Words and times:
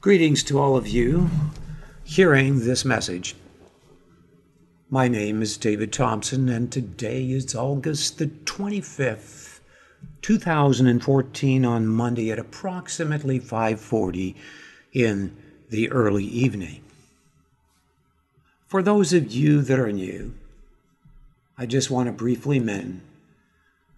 Greetings 0.00 0.44
to 0.44 0.60
all 0.60 0.76
of 0.76 0.86
you 0.86 1.28
hearing 2.04 2.60
this 2.60 2.84
message. 2.84 3.34
My 4.88 5.08
name 5.08 5.42
is 5.42 5.56
David 5.56 5.92
Thompson, 5.92 6.48
and 6.48 6.70
today 6.70 7.28
is 7.32 7.52
August 7.52 8.18
the 8.18 8.28
25th, 8.28 9.58
2014, 10.22 11.64
on 11.64 11.88
Monday 11.88 12.30
at 12.30 12.38
approximately 12.38 13.40
5:40 13.40 14.36
in 14.92 15.36
the 15.68 15.90
early 15.90 16.26
evening. 16.26 16.80
For 18.68 18.84
those 18.84 19.12
of 19.12 19.32
you 19.32 19.62
that 19.62 19.80
are 19.80 19.90
new, 19.90 20.32
I 21.58 21.66
just 21.66 21.90
want 21.90 22.06
to 22.06 22.12
briefly 22.12 22.60
mention 22.60 23.00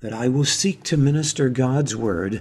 that 0.00 0.14
I 0.14 0.28
will 0.28 0.46
seek 0.46 0.82
to 0.84 0.96
minister 0.96 1.50
God's 1.50 1.94
word 1.94 2.40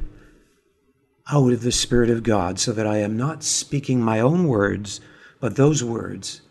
out 1.31 1.53
of 1.53 1.61
the 1.61 1.71
Spirit 1.71 2.09
of 2.09 2.23
God 2.23 2.59
so 2.59 2.71
that 2.71 2.87
I 2.87 2.97
am 2.97 3.17
not 3.17 3.43
speaking 3.43 4.01
my 4.01 4.19
own 4.19 4.47
words, 4.47 4.99
but 5.39 5.55
those 5.55 5.83
words 5.83 6.41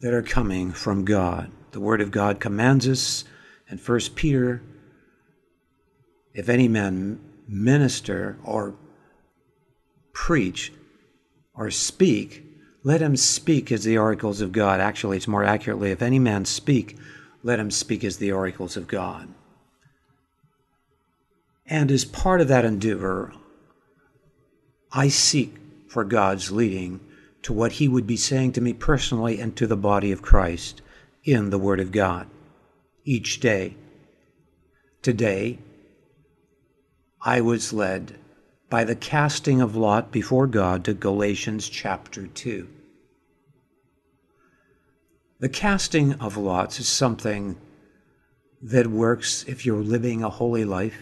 that 0.00 0.14
are 0.14 0.22
coming 0.22 0.72
from 0.72 1.04
God. 1.04 1.50
The 1.72 1.80
Word 1.80 2.00
of 2.00 2.10
God 2.10 2.40
commands 2.40 2.88
us 2.88 3.24
in 3.68 3.78
1 3.78 4.00
Peter 4.14 4.62
if 6.34 6.48
any 6.48 6.66
man 6.66 7.20
minister 7.48 8.36
or 8.44 8.74
preach 10.12 10.72
or 11.54 11.70
speak, 11.70 12.44
let 12.82 13.00
him 13.00 13.16
speak 13.16 13.70
as 13.70 13.84
the 13.84 13.96
oracles 13.96 14.40
of 14.40 14.52
God. 14.52 14.80
Actually, 14.80 15.16
it's 15.16 15.28
more 15.28 15.44
accurately, 15.44 15.90
if 15.92 16.02
any 16.02 16.18
man 16.18 16.44
speak, 16.44 16.98
let 17.42 17.60
him 17.60 17.70
speak 17.70 18.04
as 18.04 18.16
the 18.18 18.32
oracles 18.32 18.76
of 18.76 18.88
God. 18.88 19.28
And 21.66 21.90
as 21.90 22.04
part 22.04 22.40
of 22.40 22.48
that 22.48 22.64
endeavor, 22.64 23.32
I 24.96 25.08
seek 25.08 25.56
for 25.88 26.04
God's 26.04 26.52
leading 26.52 27.00
to 27.42 27.52
what 27.52 27.72
He 27.72 27.88
would 27.88 28.06
be 28.06 28.16
saying 28.16 28.52
to 28.52 28.60
me 28.60 28.72
personally 28.72 29.40
and 29.40 29.56
to 29.56 29.66
the 29.66 29.76
body 29.76 30.12
of 30.12 30.22
Christ 30.22 30.80
in 31.24 31.50
the 31.50 31.58
Word 31.58 31.80
of 31.80 31.90
God 31.90 32.28
each 33.04 33.40
day. 33.40 33.76
Today, 35.02 35.58
I 37.20 37.40
was 37.40 37.72
led 37.72 38.18
by 38.70 38.84
the 38.84 38.94
casting 38.94 39.60
of 39.60 39.74
lot 39.74 40.12
before 40.12 40.46
God 40.46 40.84
to 40.84 40.94
Galatians 40.94 41.68
chapter 41.68 42.28
2. 42.28 42.68
The 45.40 45.48
casting 45.48 46.14
of 46.14 46.36
lots 46.36 46.78
is 46.78 46.88
something 46.88 47.56
that 48.62 48.86
works 48.86 49.44
if 49.48 49.66
you're 49.66 49.82
living 49.82 50.22
a 50.22 50.30
holy 50.30 50.64
life 50.64 50.96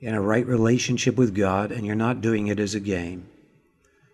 in 0.00 0.14
a 0.14 0.20
right 0.20 0.46
relationship 0.46 1.16
with 1.16 1.34
God 1.34 1.70
and 1.70 1.86
you're 1.86 1.94
not 1.94 2.20
doing 2.20 2.46
it 2.46 2.58
as 2.58 2.74
a 2.74 2.80
game. 2.80 3.28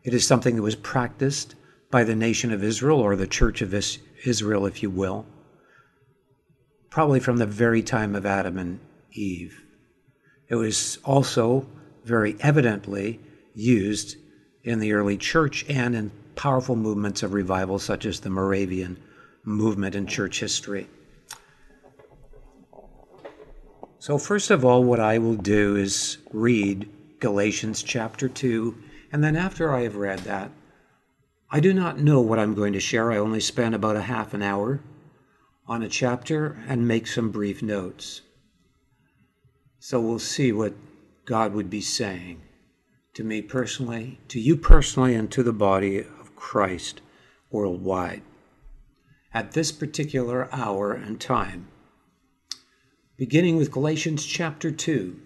It 0.02 0.14
is 0.14 0.26
something 0.26 0.56
that 0.56 0.62
was 0.62 0.76
practiced 0.76 1.54
by 1.90 2.04
the 2.04 2.16
nation 2.16 2.52
of 2.52 2.64
Israel 2.64 3.00
or 3.00 3.16
the 3.16 3.26
church 3.26 3.62
of 3.62 3.74
Israel, 4.24 4.66
if 4.66 4.82
you 4.82 4.90
will, 4.90 5.26
probably 6.90 7.20
from 7.20 7.36
the 7.38 7.46
very 7.46 7.82
time 7.82 8.14
of 8.14 8.26
Adam 8.26 8.58
and 8.58 8.80
Eve. 9.12 9.62
It 10.48 10.56
was 10.56 10.98
also 11.04 11.66
very 12.04 12.36
evidently 12.40 13.20
used 13.54 14.16
in 14.62 14.80
the 14.80 14.92
early 14.92 15.16
church 15.16 15.64
and 15.68 15.94
in 15.94 16.10
powerful 16.34 16.76
movements 16.76 17.22
of 17.22 17.32
revival, 17.32 17.78
such 17.78 18.04
as 18.04 18.20
the 18.20 18.30
Moravian 18.30 18.98
movement 19.44 19.94
in 19.94 20.06
church 20.06 20.40
history. 20.40 20.88
So, 24.06 24.18
first 24.18 24.52
of 24.52 24.64
all, 24.64 24.84
what 24.84 25.00
I 25.00 25.18
will 25.18 25.34
do 25.34 25.74
is 25.74 26.18
read 26.32 26.88
Galatians 27.18 27.82
chapter 27.82 28.28
2, 28.28 28.76
and 29.10 29.24
then 29.24 29.34
after 29.34 29.74
I 29.74 29.82
have 29.82 29.96
read 29.96 30.20
that, 30.20 30.52
I 31.50 31.58
do 31.58 31.74
not 31.74 31.98
know 31.98 32.20
what 32.20 32.38
I'm 32.38 32.54
going 32.54 32.72
to 32.74 32.78
share. 32.78 33.10
I 33.10 33.18
only 33.18 33.40
spent 33.40 33.74
about 33.74 33.96
a 33.96 34.02
half 34.02 34.32
an 34.32 34.42
hour 34.42 34.80
on 35.66 35.82
a 35.82 35.88
chapter 35.88 36.56
and 36.68 36.86
make 36.86 37.08
some 37.08 37.32
brief 37.32 37.62
notes. 37.64 38.20
So 39.80 40.00
we'll 40.00 40.20
see 40.20 40.52
what 40.52 40.74
God 41.24 41.52
would 41.52 41.68
be 41.68 41.80
saying 41.80 42.42
to 43.14 43.24
me 43.24 43.42
personally, 43.42 44.20
to 44.28 44.38
you 44.38 44.56
personally, 44.56 45.16
and 45.16 45.28
to 45.32 45.42
the 45.42 45.52
body 45.52 45.98
of 45.98 46.36
Christ 46.36 47.00
worldwide 47.50 48.22
at 49.34 49.50
this 49.50 49.72
particular 49.72 50.48
hour 50.52 50.92
and 50.92 51.20
time 51.20 51.66
beginning 53.18 53.56
with 53.56 53.70
Galatians 53.70 54.26
chapter 54.26 54.70
2. 54.70 55.18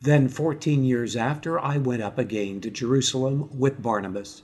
Then, 0.00 0.28
fourteen 0.28 0.82
years 0.82 1.14
after, 1.14 1.60
I 1.60 1.76
went 1.76 2.00
up 2.00 2.16
again 2.16 2.62
to 2.62 2.70
Jerusalem 2.70 3.50
with 3.52 3.82
Barnabas, 3.82 4.42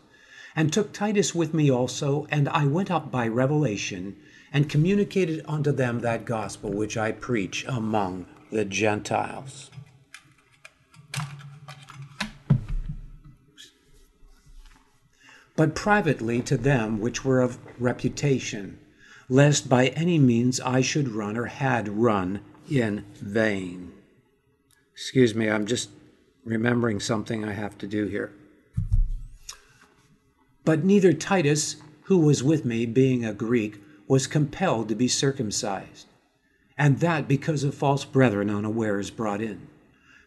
and 0.55 0.71
took 0.71 0.93
Titus 0.93 1.35
with 1.35 1.55
me 1.55 1.71
also, 1.71 2.27
and 2.31 2.47
I 2.51 2.67
went 2.67 2.91
up 2.91 3.11
by 3.11 3.27
revelation, 3.27 4.17
and 4.53 4.69
communicated 4.69 5.43
unto 5.49 5.73
them 5.73 6.01
that 6.01 6.27
gospel 6.27 6.71
which 6.71 6.99
I 6.99 7.11
preach 7.11 7.65
among 7.67 8.27
the 8.53 8.67
Gentiles. 8.67 9.71
But 15.57 15.75
privately 15.75 16.43
to 16.43 16.59
them 16.59 17.01
which 17.01 17.25
were 17.25 17.41
of 17.41 17.59
reputation, 17.79 18.79
lest 19.31 19.71
by 19.71 19.87
any 19.89 20.19
means 20.19 20.61
I 20.61 20.83
should 20.83 21.09
run 21.09 21.39
or 21.39 21.47
had 21.47 21.89
run 21.89 22.41
in 22.71 23.05
vain. 23.21 23.93
Excuse 24.93 25.35
me, 25.35 25.49
I'm 25.49 25.67
just 25.67 25.91
remembering 26.45 27.01
something 27.01 27.45
I 27.45 27.53
have 27.53 27.79
to 27.79 27.87
do 27.87 28.07
here. 28.07 28.33
But 30.65 30.85
neither 30.85 31.13
Titus, 31.13 31.77
who 32.05 32.19
was 32.19 32.43
with 32.43 32.65
me, 32.65 32.85
being 32.85 33.25
a 33.25 33.33
Greek, 33.33 33.81
was 34.07 34.27
compelled 34.27 34.89
to 34.89 34.95
be 34.95 35.09
circumcised, 35.09 36.07
and 36.77 37.01
that 37.01 37.29
because 37.29 37.65
of 37.65 37.75
false 37.75 38.05
brethren 38.05 38.51
unawares 38.51 39.11
brought 39.11 39.41
in, 39.41 39.69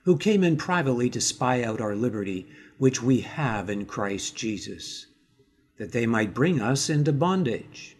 who 0.05 0.17
came 0.17 0.43
in 0.43 0.57
privately 0.57 1.09
to 1.09 1.21
spy 1.21 1.63
out 1.63 1.81
our 1.81 1.95
liberty, 1.95 2.47
which 2.77 3.01
we 3.01 3.21
have 3.21 3.69
in 3.69 3.85
Christ 3.85 4.35
Jesus, 4.35 5.07
that 5.77 5.91
they 5.91 6.05
might 6.05 6.33
bring 6.33 6.61
us 6.61 6.89
into 6.89 7.13
bondage 7.13 7.95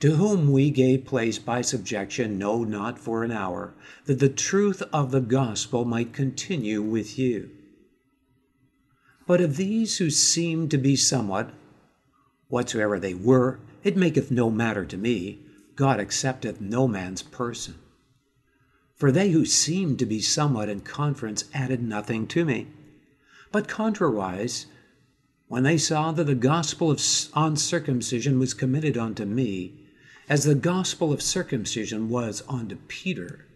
to 0.00 0.16
whom 0.16 0.50
we 0.50 0.70
gave 0.70 1.04
place 1.04 1.38
by 1.38 1.60
subjection, 1.60 2.38
no, 2.38 2.64
not 2.64 2.98
for 2.98 3.22
an 3.22 3.30
hour, 3.30 3.74
that 4.06 4.18
the 4.18 4.30
truth 4.30 4.82
of 4.92 5.10
the 5.10 5.20
gospel 5.20 5.84
might 5.84 6.14
continue 6.14 6.80
with 6.82 7.18
you. 7.18 7.50
But 9.26 9.42
of 9.42 9.56
these 9.56 9.98
who 9.98 10.10
seemed 10.10 10.70
to 10.70 10.78
be 10.78 10.96
somewhat, 10.96 11.50
whatsoever 12.48 12.98
they 12.98 13.14
were, 13.14 13.60
it 13.84 13.96
maketh 13.96 14.30
no 14.30 14.50
matter 14.50 14.84
to 14.86 14.96
me. 14.96 15.40
God 15.76 16.00
accepteth 16.00 16.60
no 16.60 16.88
man's 16.88 17.22
person. 17.22 17.74
For 18.96 19.12
they 19.12 19.30
who 19.30 19.44
seemed 19.46 19.98
to 19.98 20.06
be 20.06 20.20
somewhat 20.20 20.68
in 20.68 20.80
conference 20.80 21.44
added 21.54 21.82
nothing 21.82 22.26
to 22.28 22.44
me. 22.44 22.68
But 23.52 23.68
contrariwise, 23.68 24.66
when 25.48 25.62
they 25.62 25.78
saw 25.78 26.12
that 26.12 26.24
the 26.24 26.34
gospel 26.34 26.90
of 26.90 27.00
uncircumcision 27.34 28.38
was 28.38 28.54
committed 28.54 28.98
unto 28.98 29.24
me, 29.24 29.79
as 30.30 30.44
the 30.44 30.54
gospel 30.54 31.12
of 31.12 31.20
circumcision 31.20 32.08
was 32.08 32.44
unto 32.48 32.76
Peter. 32.86 33.46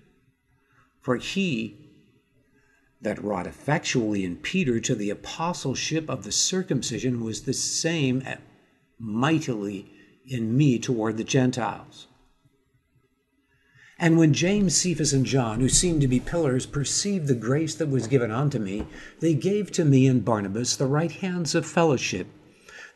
For 1.00 1.16
he 1.16 1.76
that 3.00 3.22
wrought 3.22 3.46
effectually 3.46 4.24
in 4.24 4.36
Peter 4.36 4.80
to 4.80 4.94
the 4.96 5.10
apostleship 5.10 6.10
of 6.10 6.24
the 6.24 6.32
circumcision 6.32 7.22
was 7.22 7.42
the 7.42 7.52
same 7.52 8.24
mightily 8.98 9.92
in 10.26 10.56
me 10.56 10.78
toward 10.78 11.16
the 11.16 11.22
Gentiles. 11.22 12.08
And 13.96 14.18
when 14.18 14.32
James, 14.32 14.74
Cephas, 14.74 15.12
and 15.12 15.24
John, 15.24 15.60
who 15.60 15.68
seemed 15.68 16.00
to 16.00 16.08
be 16.08 16.18
pillars, 16.18 16.66
perceived 16.66 17.28
the 17.28 17.36
grace 17.36 17.76
that 17.76 17.88
was 17.88 18.08
given 18.08 18.32
unto 18.32 18.58
me, 18.58 18.86
they 19.20 19.34
gave 19.34 19.70
to 19.72 19.84
me 19.84 20.08
and 20.08 20.24
Barnabas 20.24 20.74
the 20.74 20.86
right 20.86 21.12
hands 21.12 21.54
of 21.54 21.64
fellowship 21.64 22.26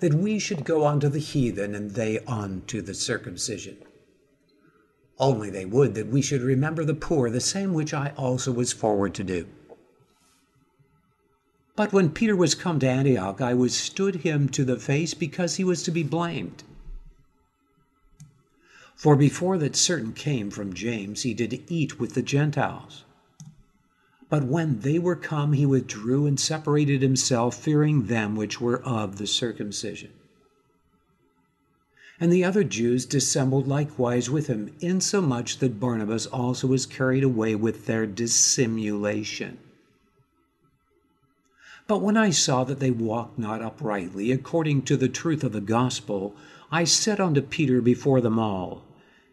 that 0.01 0.15
we 0.15 0.39
should 0.39 0.65
go 0.65 0.87
unto 0.87 1.09
the 1.09 1.19
heathen 1.19 1.75
and 1.75 1.93
they 1.93 2.21
unto 2.21 2.81
the 2.81 2.95
circumcision. 2.95 3.77
Only 5.19 5.51
they 5.51 5.65
would 5.65 5.95
that 5.95 6.09
we 6.09 6.23
should 6.23 6.43
remember 6.43 6.85
the 6.85 6.95
poor, 6.95 7.29
the 7.31 7.41
same 7.41 7.75
which 7.75 7.93
I 7.93 8.13
also 8.17 8.53
was 8.53 8.73
forward 8.73 9.15
to 9.15 9.25
do. 9.25 9.47
But 11.75 11.93
when 11.93 12.11
Peter 12.11 12.37
was 12.37 12.55
come 12.55 12.79
to 12.81 12.89
Antioch, 12.89 13.41
I 13.41 13.55
withstood 13.55 14.17
him 14.17 14.49
to 14.51 14.65
the 14.65 14.77
face 14.77 15.15
because 15.15 15.57
he 15.57 15.65
was 15.65 15.83
to 15.85 15.91
be 15.91 16.03
blamed. 16.03 16.65
For 18.97 19.15
before 19.15 19.59
that 19.59 19.77
certain 19.77 20.13
came 20.13 20.51
from 20.51 20.75
James, 20.75 21.23
he 21.23 21.35
did 21.35 21.63
eat 21.69 22.01
with 22.01 22.15
the 22.15 22.23
Gentiles. 22.23 23.05
But 24.31 24.45
when 24.45 24.81
they 24.81 24.99
were 24.99 25.17
come, 25.17 25.55
he 25.55 25.65
withdrew 25.65 26.27
and 26.27 26.39
separated 26.39 27.01
himself, 27.01 27.57
fearing 27.57 28.07
them 28.07 28.37
which 28.37 28.61
were 28.61 28.83
of 28.83 29.17
the 29.17 29.27
circumcision. 29.27 30.11
And 32.21 32.33
the 32.33 32.45
other 32.45 32.65
Jews 32.65 33.07
dissembled 33.07 33.69
likewise 33.69 34.29
with 34.29 34.49
him, 34.49 34.75
insomuch 34.81 35.59
that 35.59 35.81
Barnabas 35.81 36.27
also 36.27 36.67
was 36.67 36.85
carried 36.85 37.23
away 37.23 37.55
with 37.55 37.87
their 37.87 38.07
dissimulation. 38.07 39.59
But 41.87 42.03
when 42.03 42.19
I 42.19 42.31
saw 42.31 42.65
that 42.65 42.81
they 42.81 42.91
walked 42.91 43.39
not 43.39 43.63
uprightly 43.63 44.31
according 44.31 44.83
to 44.83 44.97
the 44.97 45.09
truth 45.09 45.43
of 45.43 45.53
the 45.53 45.61
gospel, 45.61 46.37
I 46.71 46.85
said 46.85 47.19
unto 47.19 47.41
Peter 47.41 47.81
before 47.81 48.21
them 48.21 48.39
all, 48.39 48.83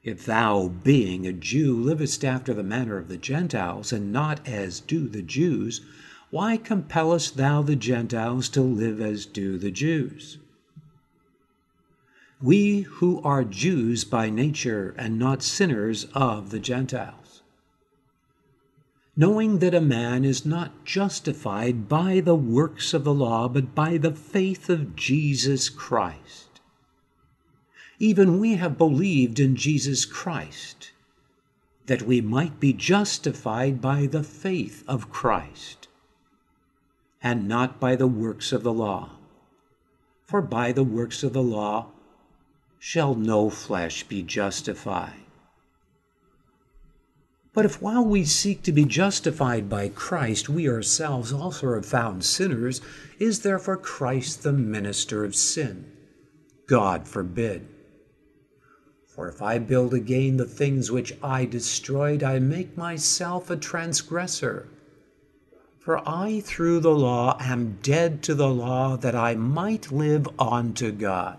If 0.05 0.25
thou, 0.25 0.69
being 0.69 1.27
a 1.27 1.33
Jew, 1.33 1.75
livest 1.75 2.23
after 2.23 2.53
the 2.53 2.63
manner 2.63 2.97
of 2.97 3.09
the 3.09 3.17
Gentiles, 3.17 3.91
and 3.91 4.13
not 4.13 4.47
as 4.47 4.79
do 4.79 5.09
the 5.09 5.21
Jews, 5.21 5.81
why 6.29 6.55
compellest 6.55 7.35
thou 7.35 7.61
the 7.61 7.75
Gentiles 7.75 8.47
to 8.49 8.61
live 8.61 9.01
as 9.01 9.25
do 9.25 9.57
the 9.57 9.71
Jews? 9.71 10.37
We 12.41 12.81
who 12.81 13.21
are 13.23 13.43
Jews 13.43 14.05
by 14.05 14.29
nature 14.29 14.95
and 14.97 15.19
not 15.19 15.43
sinners 15.43 16.05
of 16.13 16.51
the 16.51 16.59
Gentiles 16.59 17.41
knowing 19.17 19.59
that 19.59 19.73
a 19.73 19.81
man 19.81 20.25
is 20.25 20.45
not 20.45 20.83
justified 20.83 21.87
by 21.87 22.19
the 22.19 22.35
works 22.35 22.93
of 22.93 23.03
the 23.03 23.13
law, 23.13 23.47
but 23.47 23.73
by 23.73 23.97
the 23.97 24.11
faith 24.11 24.69
of 24.69 24.95
Jesus 24.95 25.69
Christ. 25.69 26.44
Even 27.99 28.39
we 28.39 28.55
have 28.55 28.77
believed 28.77 29.39
in 29.39 29.55
Jesus 29.55 30.03
Christ, 30.05 30.91
that 31.85 32.01
we 32.01 32.19
might 32.19 32.59
be 32.59 32.73
justified 32.73 33.79
by 33.79 34.05
the 34.05 34.23
faith 34.23 34.83
of 34.87 35.11
Christ, 35.11 35.87
and 37.21 37.47
not 37.47 37.79
by 37.79 37.95
the 37.95 38.07
works 38.07 38.51
of 38.51 38.63
the 38.63 38.73
law. 38.73 39.11
For 40.25 40.41
by 40.41 40.71
the 40.71 40.83
works 40.83 41.23
of 41.23 41.33
the 41.33 41.43
law 41.43 41.91
shall 42.79 43.15
no 43.15 43.49
flesh 43.49 44.03
be 44.03 44.23
justified. 44.23 45.21
But 47.53 47.65
if 47.65 47.81
while 47.81 48.03
we 48.03 48.25
seek 48.25 48.63
to 48.63 48.73
be 48.73 48.83
justified 48.83 49.69
by 49.69 49.87
Christ, 49.87 50.49
we 50.49 50.67
ourselves 50.67 51.31
also 51.31 51.67
are 51.67 51.81
found 51.81 52.25
sinners, 52.25 52.81
is 53.17 53.39
therefore 53.39 53.77
Christ 53.77 54.43
the 54.43 54.51
minister 54.51 55.23
of 55.23 55.35
sin? 55.35 55.89
God 56.67 57.07
forbid. 57.07 57.67
For 59.15 59.29
if 59.29 59.41
I 59.41 59.59
build 59.59 59.93
again 59.93 60.35
the 60.35 60.43
things 60.43 60.91
which 60.91 61.17
I 61.23 61.45
destroyed, 61.45 62.21
I 62.21 62.39
make 62.39 62.75
myself 62.75 63.49
a 63.49 63.55
transgressor. 63.55 64.67
For 65.79 66.01
I 66.05 66.41
through 66.41 66.81
the 66.81 66.93
law 66.93 67.37
am 67.39 67.77
dead 67.81 68.21
to 68.23 68.35
the 68.35 68.49
law 68.49 68.97
that 68.97 69.15
I 69.15 69.35
might 69.35 69.89
live 69.89 70.27
unto 70.37 70.91
God. 70.91 71.37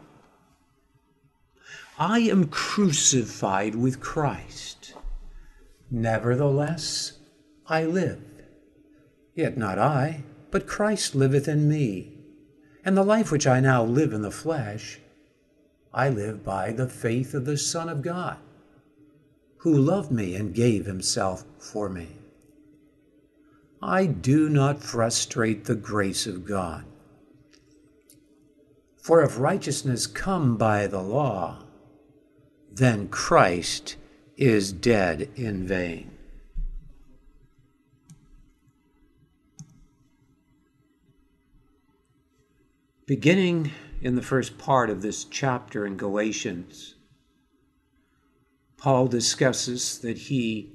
I 1.98 2.20
am 2.20 2.46
crucified 2.46 3.74
with 3.74 4.00
Christ. 4.00 4.94
Nevertheless, 5.90 7.18
I 7.66 7.84
live. 7.84 8.22
Yet 9.34 9.58
not 9.58 9.78
I, 9.78 10.24
but 10.50 10.66
Christ 10.66 11.14
liveth 11.14 11.46
in 11.46 11.68
me. 11.68 12.14
And 12.86 12.96
the 12.96 13.04
life 13.04 13.30
which 13.30 13.46
I 13.46 13.60
now 13.60 13.84
live 13.84 14.14
in 14.14 14.22
the 14.22 14.30
flesh, 14.30 14.98
I 15.96 16.10
live 16.10 16.44
by 16.44 16.72
the 16.72 16.90
faith 16.90 17.32
of 17.32 17.46
the 17.46 17.56
Son 17.56 17.88
of 17.88 18.02
God, 18.02 18.36
who 19.60 19.74
loved 19.74 20.12
me 20.12 20.34
and 20.34 20.54
gave 20.54 20.84
himself 20.84 21.46
for 21.58 21.88
me. 21.88 22.18
I 23.80 24.04
do 24.04 24.50
not 24.50 24.82
frustrate 24.82 25.64
the 25.64 25.74
grace 25.74 26.26
of 26.26 26.44
God. 26.44 26.84
For 28.98 29.22
if 29.22 29.38
righteousness 29.38 30.06
come 30.06 30.58
by 30.58 30.86
the 30.86 31.00
law, 31.00 31.64
then 32.70 33.08
Christ 33.08 33.96
is 34.36 34.72
dead 34.72 35.30
in 35.34 35.66
vain. 35.66 36.10
Beginning 43.06 43.70
in 44.00 44.14
the 44.14 44.22
first 44.22 44.58
part 44.58 44.90
of 44.90 45.02
this 45.02 45.24
chapter 45.24 45.86
in 45.86 45.96
Galatians, 45.96 46.94
Paul 48.76 49.08
discusses 49.08 49.98
that 50.00 50.18
he 50.18 50.72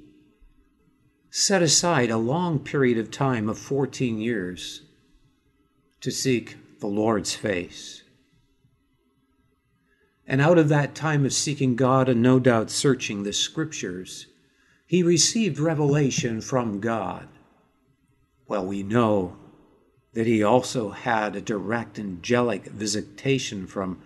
set 1.30 1.62
aside 1.62 2.10
a 2.10 2.18
long 2.18 2.60
period 2.60 2.98
of 2.98 3.12
time 3.12 3.48
of 3.48 3.58
14 3.58 4.20
years 4.20 4.82
to 6.02 6.12
seek 6.12 6.58
the 6.80 6.88
Lord's 6.88 7.36
face. 7.36 8.04
And 10.28 10.42
out 10.42 10.58
of 10.58 10.70
that 10.70 10.96
time 10.96 11.26
of 11.26 11.34
seeking 11.34 11.76
God 11.76 12.10
and 12.10 12.22
no 12.22 12.40
doubt 12.40 12.70
searching 12.70 13.24
the 13.24 13.34
scriptures, 13.34 14.28
he 14.88 15.04
received 15.04 15.60
revelation 15.60 16.42
from 16.42 16.80
God. 16.80 17.28
Well, 18.48 18.66
we 18.66 18.84
know 18.84 19.38
that 20.14 20.28
he 20.28 20.44
also 20.44 20.90
had 20.90 21.36
a 21.36 21.42
direct 21.42 21.98
angelic 21.98 22.66
visitation 22.66 23.66
from 23.66 24.02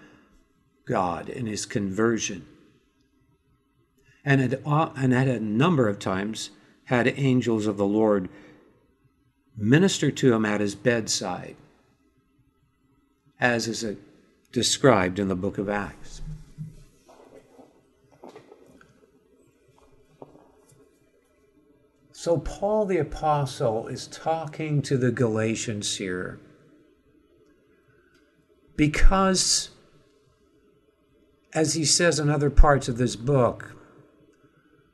God 0.87 1.29
in 1.29 1.47
his 1.47 1.65
conversion. 1.65 2.45
And 4.23 4.41
had, 4.41 4.61
uh, 4.65 4.89
and 4.95 5.13
had 5.13 5.27
a 5.27 5.39
number 5.39 5.87
of 5.87 5.99
times 5.99 6.51
had 6.85 7.07
angels 7.07 7.65
of 7.67 7.77
the 7.77 7.85
Lord 7.85 8.29
minister 9.57 10.11
to 10.11 10.33
him 10.33 10.45
at 10.45 10.61
his 10.61 10.75
bedside, 10.75 11.55
as 13.39 13.67
is 13.67 13.83
uh, 13.83 13.95
described 14.51 15.19
in 15.19 15.27
the 15.27 15.35
book 15.35 15.57
of 15.57 15.69
Acts. 15.69 16.21
So, 22.25 22.39
Paul 22.39 22.87
the 22.87 22.97
Apostle 22.97 23.85
is 23.85 24.07
talking 24.07 24.81
to 24.81 24.97
the 24.97 25.11
Galatians 25.11 25.97
here 25.97 26.39
because, 28.75 29.69
as 31.53 31.75
he 31.75 31.85
says 31.85 32.17
in 32.17 32.31
other 32.31 32.49
parts 32.49 32.89
of 32.89 32.97
this 32.97 33.15
book, 33.15 33.75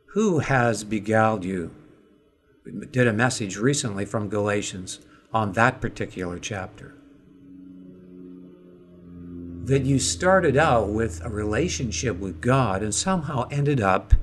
who 0.07 0.39
has 0.39 0.83
beguiled 0.83 1.45
you? 1.45 1.73
We 2.65 2.85
did 2.87 3.07
a 3.07 3.13
message 3.13 3.55
recently 3.55 4.03
from 4.03 4.27
Galatians 4.27 4.99
on 5.31 5.53
that 5.53 5.79
particular 5.79 6.37
chapter 6.37 6.95
that 9.63 9.85
you 9.85 9.99
started 9.99 10.57
out 10.57 10.89
with 10.89 11.23
a 11.23 11.29
relationship 11.29 12.17
with 12.17 12.41
God 12.41 12.83
and 12.83 12.93
somehow 12.93 13.47
ended 13.49 13.79
up 13.79 14.15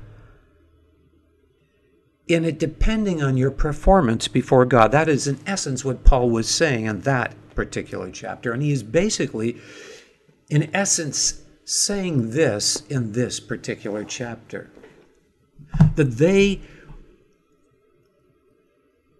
in 2.29 2.45
it 2.45 2.59
depending 2.59 3.23
on 3.23 3.37
your 3.37 3.51
performance 3.51 4.29
before 4.29 4.65
God. 4.67 4.93
That 4.93 5.09
is, 5.09 5.27
in 5.27 5.39
essence, 5.47 5.85
what 5.85 6.05
Paul 6.05 6.31
was 6.31 6.49
saying 6.49 6.85
in 6.85 7.01
that 7.01 7.35
particular 7.55 8.11
chapter. 8.11 8.53
And 8.53 8.63
he 8.63 8.71
is 8.71 8.83
basically, 8.83 9.57
in 10.49 10.71
essence, 10.75 11.43
saying 11.65 12.31
this 12.31 12.83
in 12.89 13.13
this 13.13 13.41
particular 13.41 14.05
chapter 14.05 14.71
that 15.97 16.13
they 16.13 16.61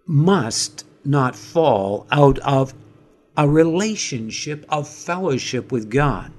must 0.07 0.85
not 1.05 1.35
fall 1.35 2.07
out 2.11 2.39
of 2.39 2.73
a 3.37 3.47
relationship 3.47 4.65
of 4.69 4.87
fellowship 4.87 5.71
with 5.71 5.89
God. 5.89 6.31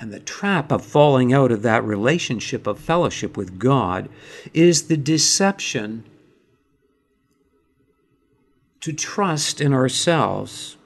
And 0.00 0.14
the 0.14 0.18
trap 0.18 0.72
of 0.72 0.82
falling 0.82 1.34
out 1.34 1.52
of 1.52 1.60
that 1.60 1.84
relationship 1.84 2.66
of 2.66 2.80
fellowship 2.80 3.36
with 3.36 3.58
God 3.58 4.08
is 4.54 4.84
the 4.84 4.96
deception 4.96 6.04
to 8.80 8.94
trust 8.94 9.60
in 9.60 9.74
ourselves, 9.74 10.78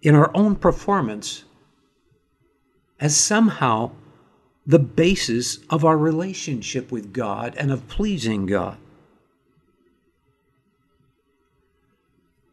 in 0.00 0.14
our 0.14 0.30
own 0.34 0.56
performance, 0.56 1.44
as 2.98 3.14
somehow 3.14 3.90
the 4.66 4.78
basis 4.78 5.58
of 5.68 5.84
our 5.84 5.98
relationship 5.98 6.90
with 6.90 7.12
God 7.12 7.54
and 7.58 7.70
of 7.70 7.86
pleasing 7.86 8.46
God. 8.46 8.78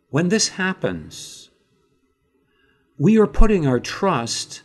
When 0.10 0.28
this 0.28 0.50
happens, 0.50 1.52
we 2.98 3.18
are 3.18 3.28
putting 3.28 3.66
our 3.66 3.80
trust 3.80 4.64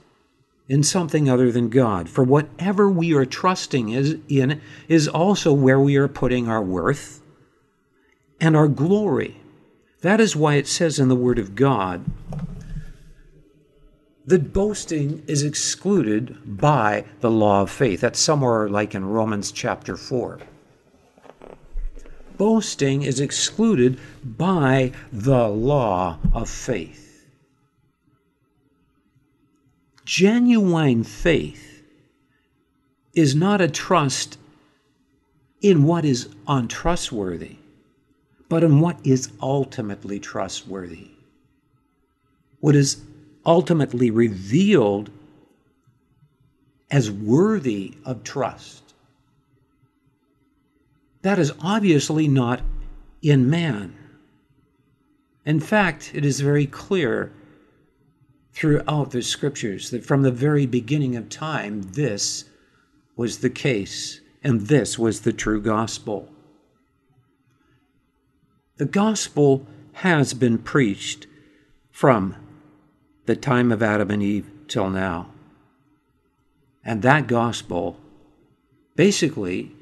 in 0.69 0.83
something 0.83 1.29
other 1.29 1.53
than 1.53 1.69
God. 1.69 2.09
For 2.09 2.25
whatever 2.25 2.89
we 2.89 3.13
are 3.15 3.27
trusting 3.27 3.91
is 3.91 4.17
in 4.29 4.61
is 4.89 5.09
also 5.09 5.53
where 5.53 5.81
we 5.81 5.97
are 5.97 6.09
putting 6.09 6.49
our 6.49 6.63
worth 6.63 7.23
and 8.41 8.57
our 8.57 8.69
glory. 8.69 9.41
That 10.01 10.21
is 10.21 10.37
why 10.37 10.55
it 10.55 10.67
says 10.67 10.99
in 10.99 11.09
the 11.09 11.17
Word 11.17 11.39
of 11.39 11.55
God 11.55 12.05
that 14.27 14.53
boasting 14.53 15.23
is 15.27 15.43
excluded 15.43 16.59
by 16.59 17.05
the 17.21 17.31
law 17.31 17.63
of 17.63 17.71
faith. 17.71 18.01
That's 18.01 18.19
somewhere 18.19 18.69
like 18.69 18.95
in 18.95 19.05
Romans 19.05 19.53
chapter 19.53 19.97
4 19.97 20.41
boasting 22.37 23.03
is 23.03 23.21
excluded 23.21 23.99
by 24.25 24.93
the 25.13 25.49
law 25.49 26.19
of 26.33 26.49
faith. 26.49 27.04
Genuine 30.05 31.05
faith 31.05 31.83
is 33.15 33.35
not 33.35 33.61
a 33.61 33.69
trust 33.69 34.39
in 35.61 35.85
what 35.85 36.05
is 36.05 36.29
untrustworthy, 36.47 37.57
but 38.49 38.63
in 38.63 38.81
what 38.81 38.99
is 39.05 39.31
ultimately 39.41 40.21
trustworthy. 40.21 41.11
What 42.61 42.77
is 42.77 43.01
ultimately 43.47 44.11
revealed 44.11 45.11
as 46.91 47.11
worthy 47.11 47.95
of 48.05 48.23
trust. 48.23 48.95
That 51.23 51.39
is 51.39 51.53
obviously 51.61 52.29
not 52.29 52.61
in 53.23 53.49
man. 53.49 53.97
In 55.47 55.61
fact, 55.61 56.13
it 56.15 56.25
is 56.25 56.41
very 56.41 56.67
clear 56.67 57.33
throughout 58.55 59.11
the 59.11 59.23
scriptures 59.23 59.91
that 59.91 60.05
from 60.05 60.23
the 60.23 60.31
very 60.31 60.65
beginning 60.67 61.17
of 61.17 61.29
time, 61.29 61.83
this 61.83 62.45
was 63.17 63.39
the 63.39 63.51
case, 63.51 64.21
and 64.43 64.63
this 64.63 64.99
was 64.99 65.21
the 65.21 65.33
true 65.33 65.61
gospel. 65.61 66.29
The 68.77 68.87
gospel 68.87 69.67
has 69.95 70.35
been 70.35 70.59
preached 70.59 71.27
from 71.91 72.37
the 73.27 73.37
time 73.37 73.73
of 73.73 73.83
Adam 73.83 74.11
and 74.11 74.23
Eve 74.23 74.51
till 74.69 74.91
now. 74.91 75.31
And 76.85 77.03
that 77.03 77.27
gospel, 77.27 77.99
basically, 78.97 79.73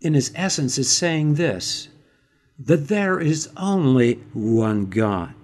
in 0.00 0.14
its 0.14 0.30
essence, 0.34 0.78
is 0.78 0.90
saying 0.90 1.34
this 1.34 1.88
that 2.58 2.88
there 2.88 3.18
is 3.18 3.48
only 3.56 4.14
one 4.34 4.86
God, 4.86 5.34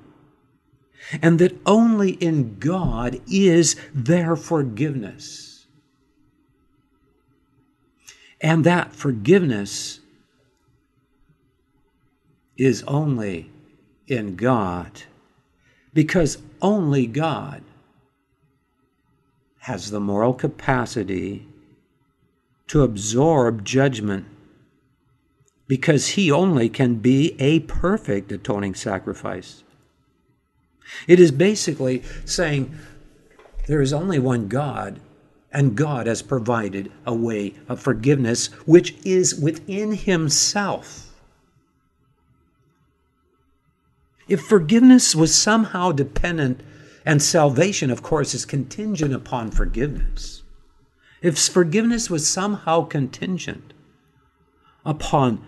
and 1.23 1.39
that 1.39 1.57
only 1.67 2.13
in 2.13 2.59
God 2.59 3.21
is 3.31 3.77
there 3.95 4.37
forgiveness. 4.37 5.67
And 8.41 8.65
that 8.65 8.95
forgiveness 8.95 10.01
is 12.57 12.83
only 12.85 13.51
in 14.07 14.37
God, 14.37 15.03
because 15.93 16.39
only 16.61 17.07
God 17.07 17.63
has 19.61 19.91
the 19.91 20.01
moral 20.01 20.35
capacity 20.35 21.47
to 22.69 22.83
absorb 22.83 23.65
judgment 23.65 24.27
because 25.67 26.09
he 26.09 26.33
only 26.33 26.69
can 26.69 26.97
be 26.97 27.37
a 27.39 27.61
perfect 27.61 28.33
atoning 28.33 28.75
sacrifice. 28.75 29.63
It 31.07 31.21
is 31.21 31.31
basically 31.31 32.03
saying 32.25 32.77
there 33.67 33.83
is 33.83 33.93
only 33.93 34.19
one 34.19 34.49
God, 34.49 35.01
and 35.53 35.77
God 35.77 36.07
has 36.07 36.23
provided 36.23 36.91
a 37.07 37.15
way 37.15 37.55
of 37.69 37.81
forgiveness 37.81 38.47
which 38.67 38.95
is 39.05 39.35
within 39.35 39.93
himself. 39.93 41.15
If 44.29 44.43
forgiveness 44.43 45.15
was 45.15 45.35
somehow 45.35 45.93
dependent 45.93 46.61
and 47.05 47.23
salvation, 47.23 47.91
of 47.91 48.03
course, 48.03 48.35
is 48.35 48.45
contingent 48.45 49.15
upon 49.15 49.51
forgiveness. 49.51 50.43
If 51.23 51.39
forgiveness 51.39 52.11
was 52.11 52.29
somehow 52.29 52.83
contingent 52.83 53.73
upon 54.85 55.45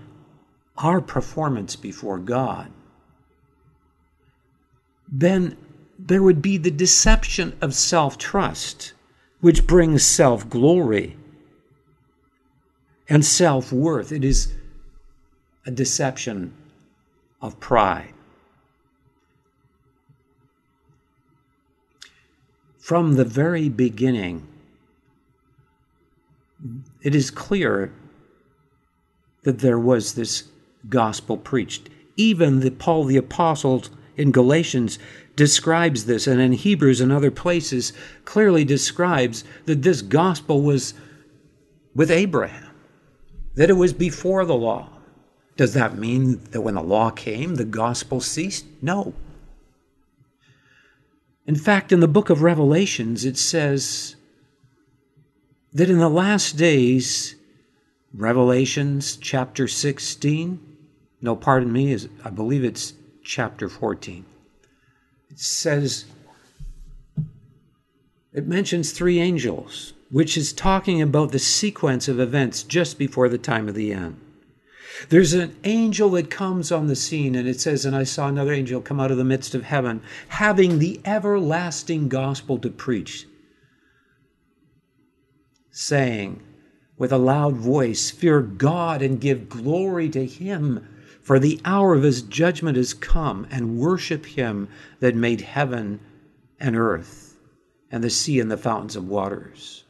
our 0.79 1.01
performance 1.01 1.77
before 1.77 2.19
God, 2.19 2.73
then 5.11 5.57
there 5.99 6.23
would 6.23 6.41
be 6.41 6.57
the 6.57 6.71
deception 6.71 7.57
of 7.61 7.75
self 7.75 8.17
trust, 8.17 8.93
which 9.41 9.67
brings 9.67 10.05
self 10.05 10.49
glory 10.49 11.17
and 13.09 13.25
self 13.25 13.73
worth. 13.73 14.13
It 14.13 14.25
is 14.25 14.55
a 15.67 15.71
deception 15.71 16.55
of 17.43 17.61
pride. 17.61 18.15
from 22.91 23.15
the 23.15 23.25
very 23.25 23.69
beginning, 23.69 24.45
it 27.03 27.15
is 27.15 27.31
clear 27.31 27.93
that 29.45 29.61
there 29.61 29.79
was 29.79 30.15
this 30.15 30.49
gospel 30.89 31.37
preached. 31.37 31.89
Even 32.17 32.59
the 32.59 32.71
Paul 32.73 33.05
the 33.05 33.17
Apostle 33.17 33.85
in 34.21 34.33
Galatians 34.33 34.99
describes 35.35 36.05
this, 36.05 36.27
and 36.27 36.41
in 36.41 36.53
Hebrews 36.53 37.01
and 37.01 37.11
other 37.11 37.31
places 37.31 37.93
clearly 38.25 38.65
describes 38.65 39.45
that 39.65 39.83
this 39.83 40.03
gospel 40.03 40.61
was 40.63 40.93
with 41.95 42.11
Abraham, 42.11 42.71
that 43.55 43.71
it 43.71 43.75
was 43.75 43.93
before 43.93 44.45
the 44.45 44.55
law. 44.55 44.91
Does 45.57 45.73
that 45.75 45.97
mean 45.97 46.43
that 46.51 46.61
when 46.61 46.75
the 46.75 46.83
law 46.83 47.11
came, 47.11 47.55
the 47.55 47.65
gospel 47.65 48.21
ceased? 48.21 48.67
No. 48.83 49.15
In 51.47 51.57
fact, 51.57 51.91
in 51.91 52.01
the 52.01 52.09
book 52.09 52.31
of 52.31 52.43
Revelations, 52.43 53.25
it 53.25 53.39
says 53.39 54.17
that 55.73 55.91
in 55.91 55.99
the 55.99 56.09
last 56.09 56.57
days, 56.57 57.35
Revelations 58.13 59.17
chapter 59.17 59.67
16, 59.67 60.67
no, 61.23 61.37
pardon 61.37 61.73
me, 61.73 61.93
is 61.93 62.09
I 62.25 62.31
believe 62.31 62.65
it's 62.65 62.95
chapter 63.31 63.69
14. 63.69 64.25
It 65.31 65.39
says, 65.39 66.05
it 68.33 68.45
mentions 68.45 68.91
three 68.91 69.21
angels, 69.21 69.93
which 70.11 70.37
is 70.37 70.53
talking 70.53 71.01
about 71.01 71.31
the 71.31 71.39
sequence 71.39 72.09
of 72.09 72.19
events 72.19 72.65
just 72.65 72.99
before 72.99 73.29
the 73.29 73.39
time 73.39 73.69
of 73.69 73.77
the 73.77 73.93
end. 73.93 74.21
There's 75.11 75.33
an 75.33 75.57
angel 75.63 76.11
that 76.11 76.29
comes 76.29 76.73
on 76.73 76.89
the 76.89 76.97
scene, 76.97 77.37
and 77.37 77.47
it 77.47 77.61
says, 77.61 77.85
And 77.85 77.95
I 77.95 78.03
saw 78.03 78.27
another 78.27 78.53
angel 78.53 78.81
come 78.81 78.99
out 78.99 79.13
of 79.13 79.17
the 79.17 79.25
midst 79.25 79.55
of 79.55 79.63
heaven, 79.63 80.03
having 80.31 80.81
the 80.81 81.01
everlasting 81.05 82.09
gospel 82.09 82.59
to 82.59 82.69
preach, 82.69 83.29
saying 85.71 86.43
with 86.99 87.13
a 87.13 87.19
loud 87.19 87.55
voice, 87.55 88.11
Fear 88.11 88.43
God 88.43 89.03
and 89.03 89.21
give 89.21 89.49
glory 89.49 90.09
to 90.11 90.27
him, 90.27 90.87
for 91.31 91.39
the 91.39 91.61
hour 91.65 91.95
of 91.95 92.03
his 92.03 92.23
judgment 92.23 92.77
is 92.77 92.93
come, 92.93 93.47
and 93.53 93.79
worship 93.79 94.27
him 94.27 94.67
that 94.99 95.15
made 95.15 95.41
heaven 95.41 96.01
and 96.59 96.75
earth, 96.75 97.37
and 97.89 98.03
the 98.03 98.11
sea 98.11 98.41
and 98.41 98.51
the 98.51 98.57
fountains 98.57 98.97
of 98.97 99.07
waters. 99.07 99.85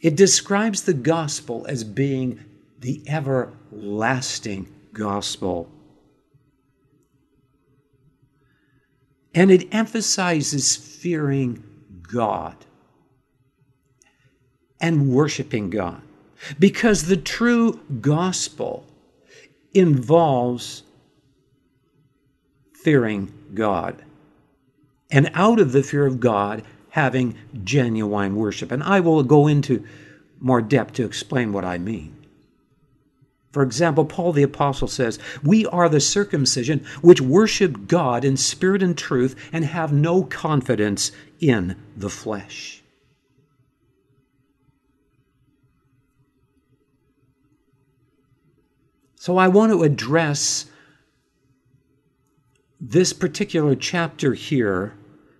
It 0.00 0.16
describes 0.16 0.84
the 0.84 0.94
gospel 0.94 1.66
as 1.68 1.84
being 1.84 2.42
the 2.78 3.02
everlasting 3.06 4.66
gospel. 4.94 5.70
And 9.34 9.50
it 9.50 9.68
emphasizes 9.74 10.74
fearing 10.74 11.62
God 12.00 12.56
and 14.80 15.10
worshiping 15.10 15.68
God 15.68 16.00
because 16.58 17.08
the 17.08 17.18
true 17.18 17.78
gospel 18.00 18.85
involves 19.76 20.82
fearing 22.72 23.32
God. 23.54 24.04
And 25.10 25.30
out 25.34 25.60
of 25.60 25.72
the 25.72 25.82
fear 25.82 26.06
of 26.06 26.20
God, 26.20 26.62
having 26.90 27.36
genuine 27.62 28.36
worship. 28.36 28.72
And 28.72 28.82
I 28.82 29.00
will 29.00 29.22
go 29.22 29.46
into 29.46 29.84
more 30.40 30.62
depth 30.62 30.94
to 30.94 31.04
explain 31.04 31.52
what 31.52 31.64
I 31.64 31.78
mean. 31.78 32.16
For 33.52 33.62
example, 33.62 34.04
Paul 34.04 34.32
the 34.32 34.42
Apostle 34.42 34.88
says, 34.88 35.18
We 35.42 35.66
are 35.66 35.88
the 35.88 36.00
circumcision 36.00 36.84
which 37.00 37.20
worship 37.20 37.86
God 37.86 38.24
in 38.24 38.36
spirit 38.36 38.82
and 38.82 38.96
truth 38.96 39.34
and 39.52 39.64
have 39.64 39.92
no 39.92 40.24
confidence 40.24 41.12
in 41.40 41.76
the 41.96 42.10
flesh. 42.10 42.82
So 49.26 49.38
I 49.38 49.48
want 49.48 49.72
to 49.72 49.82
address 49.82 50.66
this 52.80 53.12
particular 53.12 53.74
chapter 53.74 54.34
here 54.34 54.94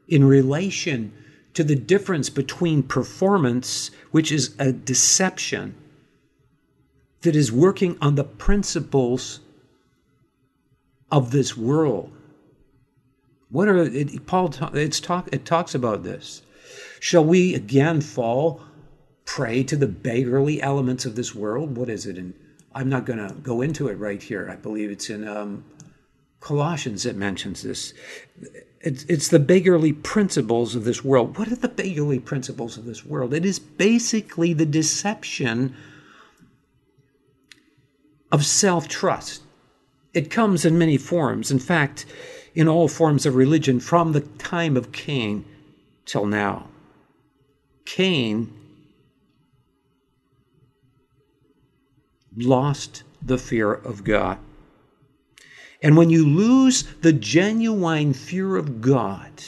in 0.09 0.25
relation 0.25 1.13
to 1.55 1.63
the 1.63 1.77
difference 1.77 2.29
between 2.29 2.83
performance, 2.83 3.93
which 4.11 4.33
is 4.33 4.57
a 4.59 4.73
deception, 4.73 5.77
that 7.21 7.37
is 7.37 7.53
working 7.53 7.97
on 8.03 8.17
the 8.17 8.25
principles 8.25 9.39
of 11.13 11.31
this 11.31 11.57
world. 11.57 12.11
What 13.51 13.69
are 13.69 13.85
it, 13.85 14.27
Paul? 14.27 14.53
It's 14.75 14.99
talk. 14.99 15.29
It 15.31 15.45
talks 15.45 15.77
about 15.77 16.03
this. 16.03 16.43
Shall 16.99 17.25
we 17.25 17.55
again 17.55 18.01
fall 18.01 18.63
prey 19.25 19.63
to 19.63 19.77
the 19.77 19.87
beggarly 19.87 20.61
elements 20.61 21.07
of 21.07 21.15
this 21.15 21.37
world? 21.37 21.77
What 21.77 21.89
is 21.89 22.05
it? 22.05 22.19
And 22.19 22.35
I'm 22.77 22.91
not 22.91 23.07
going 23.07 23.27
to 23.27 23.35
go 23.37 23.63
into 23.63 23.89
it 23.89 23.95
right 23.95 24.23
here. 24.23 24.51
I 24.53 24.57
believe 24.57 24.91
it's 24.91 25.09
in 25.09 25.27
um, 25.27 25.65
Colossians 26.41 27.05
that 27.05 27.17
mentions 27.17 27.63
this. 27.63 27.95
It's, 28.83 29.05
it's 29.05 29.29
the 29.29 29.39
beggarly 29.39 29.95
principles 29.95 30.75
of 30.75 30.85
this 30.85 31.03
world. 31.03 31.39
What 31.39 31.49
are 31.49 31.57
the 31.57 31.69
beggarly 31.69 32.19
principles 32.19 32.77
of 32.77 32.85
this 32.85 33.03
world? 33.03 33.33
It 33.33 33.47
is 33.47 33.59
basically 33.59 34.53
the 34.53 34.67
deception 34.67 35.75
of 38.31 38.45
self 38.45 38.89
trust. 38.89 39.43
It 40.13 40.31
comes 40.31 40.67
in 40.67 40.77
many 40.77 40.99
forms. 40.99 41.51
In 41.51 41.59
fact, 41.59 42.05
in 42.55 42.69
all 42.69 42.89
forms 42.89 43.25
of 43.25 43.37
religion 43.37 43.81
from 43.81 44.13
the 44.13 44.21
time 44.21 44.77
of 44.77 44.93
Cain 44.93 45.47
till 46.05 46.27
now. 46.27 46.69
Cain 47.87 48.53
lost 52.37 53.03
the 53.23 53.39
fear 53.39 53.73
of 53.73 54.05
God. 54.05 54.39
And 55.83 55.97
when 55.97 56.11
you 56.11 56.27
lose 56.27 56.85
the 57.03 57.13
genuine 57.13 58.13
fear 58.13 58.57
of 58.57 58.81
God, 58.81 59.43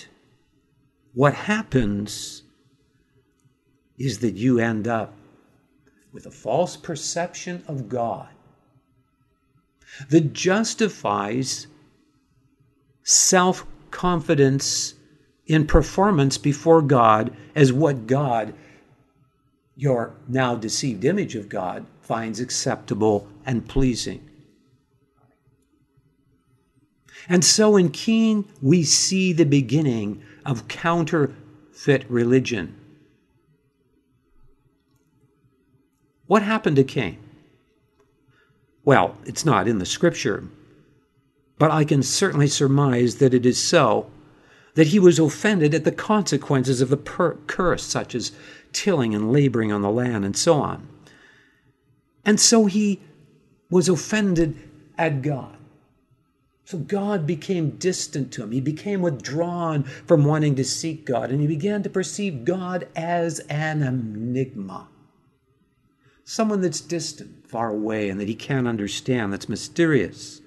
what 1.14 1.34
happens 1.34 2.42
is 3.98 4.20
that 4.20 4.34
you 4.34 4.58
end 4.58 4.86
up 4.86 5.14
with 6.12 6.26
a 6.26 6.30
false 6.30 6.76
perception 6.76 7.64
of 7.66 7.88
God 7.88 8.28
that 10.10 10.32
justifies 10.32 11.66
self 13.02 13.66
confidence 13.90 14.94
in 15.46 15.66
performance 15.66 16.38
before 16.38 16.82
God 16.82 17.34
as 17.54 17.72
what 17.72 18.06
God, 18.06 18.54
your 19.76 20.14
now 20.28 20.54
deceived 20.54 21.04
image 21.04 21.34
of 21.34 21.48
God, 21.48 21.86
finds 22.08 22.40
acceptable 22.40 23.28
and 23.44 23.68
pleasing. 23.68 24.26
And 27.28 27.44
so 27.44 27.76
in 27.76 27.90
Cain, 27.90 28.46
we 28.62 28.82
see 28.82 29.34
the 29.34 29.44
beginning 29.44 30.22
of 30.46 30.68
counterfeit 30.68 32.06
religion. 32.08 32.74
What 36.26 36.42
happened 36.42 36.76
to 36.76 36.84
Cain? 36.84 37.18
Well, 38.86 39.14
it's 39.26 39.44
not 39.44 39.68
in 39.68 39.78
the 39.78 39.84
scripture, 39.84 40.48
but 41.58 41.70
I 41.70 41.84
can 41.84 42.02
certainly 42.02 42.48
surmise 42.48 43.16
that 43.16 43.34
it 43.34 43.44
is 43.44 43.62
so, 43.62 44.10
that 44.76 44.86
he 44.86 44.98
was 44.98 45.18
offended 45.18 45.74
at 45.74 45.84
the 45.84 45.92
consequences 45.92 46.80
of 46.80 46.88
the 46.88 46.96
per- 46.96 47.36
curse, 47.46 47.82
such 47.82 48.14
as 48.14 48.32
tilling 48.72 49.14
and 49.14 49.30
laboring 49.30 49.72
on 49.72 49.82
the 49.82 49.90
land 49.90 50.24
and 50.24 50.34
so 50.34 50.54
on. 50.54 50.88
And 52.28 52.38
so 52.38 52.66
he 52.66 53.00
was 53.70 53.88
offended 53.88 54.54
at 54.98 55.22
God. 55.22 55.56
So 56.66 56.76
God 56.76 57.26
became 57.26 57.78
distant 57.78 58.30
to 58.34 58.42
him. 58.42 58.50
He 58.50 58.60
became 58.60 59.00
withdrawn 59.00 59.84
from 59.84 60.26
wanting 60.26 60.54
to 60.56 60.64
seek 60.64 61.06
God, 61.06 61.30
and 61.30 61.40
he 61.40 61.46
began 61.46 61.82
to 61.84 61.88
perceive 61.88 62.44
God 62.44 62.86
as 62.94 63.38
an 63.48 63.82
enigma 63.82 64.88
someone 66.28 66.60
that's 66.60 66.82
distant, 66.82 67.48
far 67.48 67.70
away, 67.70 68.10
and 68.10 68.20
that 68.20 68.28
he 68.28 68.34
can't 68.34 68.68
understand, 68.68 69.32
that's 69.32 69.48
mysterious. 69.48 70.42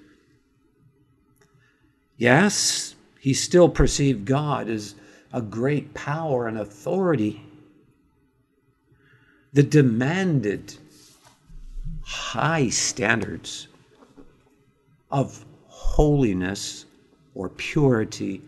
Yes, 2.16 2.94
he 3.18 3.34
still 3.34 3.68
perceived 3.68 4.24
God 4.24 4.68
as 4.68 4.94
a 5.32 5.42
great 5.42 5.92
power 5.92 6.46
and 6.46 6.56
authority 6.56 7.42
that 9.52 9.70
demanded 9.70 10.76
high 12.12 12.68
standards 12.68 13.68
of 15.10 15.44
holiness 15.66 16.84
or 17.34 17.48
purity 17.48 18.42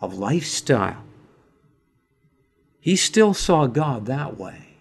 of 0.00 0.14
lifestyle. 0.18 1.02
He 2.80 2.96
still 2.96 3.34
saw 3.34 3.66
God 3.66 4.06
that 4.06 4.38
way. 4.38 4.76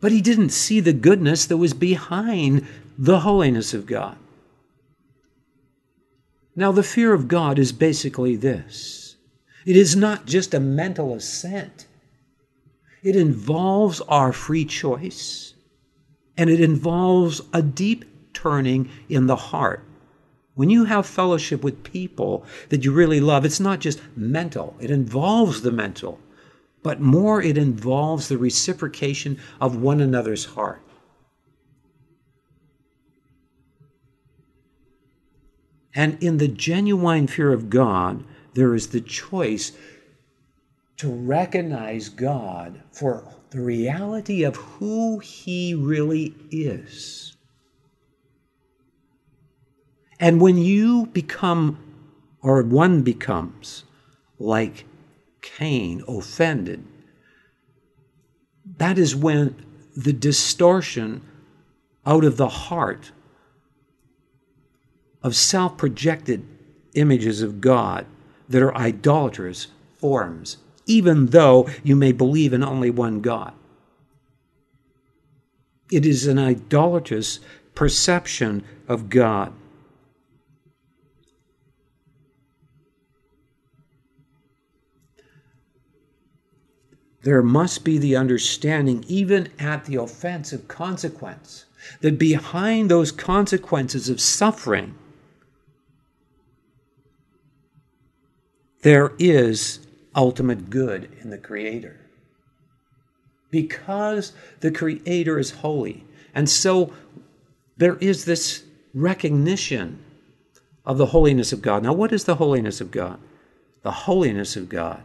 But 0.00 0.12
he 0.12 0.20
didn't 0.20 0.50
see 0.50 0.80
the 0.80 0.92
goodness 0.92 1.46
that 1.46 1.56
was 1.56 1.74
behind 1.74 2.66
the 2.98 3.20
holiness 3.20 3.72
of 3.72 3.86
God. 3.86 4.16
Now, 6.56 6.72
the 6.72 6.82
fear 6.82 7.12
of 7.12 7.26
God 7.26 7.58
is 7.58 7.72
basically 7.72 8.36
this 8.36 9.16
it 9.64 9.76
is 9.76 9.96
not 9.96 10.26
just 10.26 10.52
a 10.52 10.60
mental 10.60 11.14
assent, 11.14 11.86
it 13.02 13.16
involves 13.16 14.00
our 14.02 14.32
free 14.32 14.64
choice, 14.64 15.53
and 16.36 16.50
it 16.50 16.60
involves 16.60 17.40
a 17.52 17.62
deep 17.62 18.04
turning 18.32 18.90
in 19.08 19.26
the 19.26 19.36
heart. 19.36 19.84
When 20.54 20.70
you 20.70 20.84
have 20.84 21.06
fellowship 21.06 21.62
with 21.62 21.82
people 21.82 22.44
that 22.68 22.84
you 22.84 22.92
really 22.92 23.20
love, 23.20 23.44
it's 23.44 23.60
not 23.60 23.80
just 23.80 24.00
mental, 24.16 24.76
it 24.80 24.90
involves 24.90 25.62
the 25.62 25.72
mental 25.72 26.20
but 26.84 27.00
more 27.00 27.42
it 27.42 27.56
involves 27.56 28.28
the 28.28 28.36
reciprocation 28.38 29.40
of 29.58 29.74
one 29.74 30.00
another's 30.00 30.44
heart. 30.44 30.82
And 35.94 36.22
in 36.22 36.36
the 36.36 36.48
genuine 36.48 37.26
fear 37.26 37.52
of 37.52 37.70
God, 37.70 38.24
there 38.52 38.74
is 38.74 38.88
the 38.88 39.00
choice 39.00 39.72
to 40.98 41.08
recognize 41.10 42.10
God 42.10 42.82
for 42.92 43.34
the 43.54 43.60
reality 43.60 44.42
of 44.42 44.56
who 44.56 45.20
He 45.20 45.74
really 45.74 46.34
is. 46.50 47.36
And 50.18 50.40
when 50.40 50.58
you 50.58 51.06
become, 51.06 51.78
or 52.42 52.64
one 52.64 53.02
becomes, 53.02 53.84
like 54.40 54.86
Cain 55.40 56.02
offended, 56.08 56.84
that 58.78 58.98
is 58.98 59.14
when 59.14 59.54
the 59.94 60.12
distortion 60.12 61.22
out 62.04 62.24
of 62.24 62.36
the 62.36 62.48
heart 62.48 63.12
of 65.22 65.36
self 65.36 65.76
projected 65.76 66.44
images 66.94 67.40
of 67.40 67.60
God 67.60 68.04
that 68.48 68.62
are 68.62 68.76
idolatrous 68.76 69.68
forms, 69.92 70.56
even 70.86 71.26
though 71.26 71.68
you 71.82 71.96
may 71.96 72.12
believe 72.12 72.52
in 72.52 72.62
only 72.62 72.90
one 72.90 73.20
God. 73.20 73.52
It 75.90 76.06
is 76.06 76.26
an 76.26 76.38
idolatrous 76.38 77.40
perception 77.74 78.64
of 78.88 79.08
God. 79.08 79.52
there 87.24 87.42
must 87.42 87.84
be 87.84 87.98
the 87.98 88.14
understanding, 88.14 89.02
even 89.08 89.48
at 89.58 89.86
the 89.86 89.96
offensive 89.96 90.68
consequence, 90.68 91.64
that 92.00 92.18
behind 92.18 92.90
those 92.90 93.10
consequences 93.10 94.10
of 94.10 94.20
suffering, 94.20 94.94
there 98.82 99.12
is 99.18 99.83
ultimate 100.14 100.70
good 100.70 101.10
in 101.20 101.30
the 101.30 101.38
Creator. 101.38 102.00
Because 103.50 104.32
the 104.60 104.70
Creator 104.70 105.38
is 105.38 105.50
holy. 105.50 106.04
And 106.34 106.48
so 106.48 106.92
there 107.76 107.96
is 107.96 108.24
this 108.24 108.64
recognition 108.92 110.02
of 110.86 110.98
the 110.98 111.06
holiness 111.06 111.52
of 111.52 111.62
God. 111.62 111.82
Now, 111.82 111.92
what 111.92 112.12
is 112.12 112.24
the 112.24 112.36
holiness 112.36 112.80
of 112.80 112.90
God? 112.90 113.18
The 113.82 113.90
holiness 113.90 114.56
of 114.56 114.68
God 114.68 115.02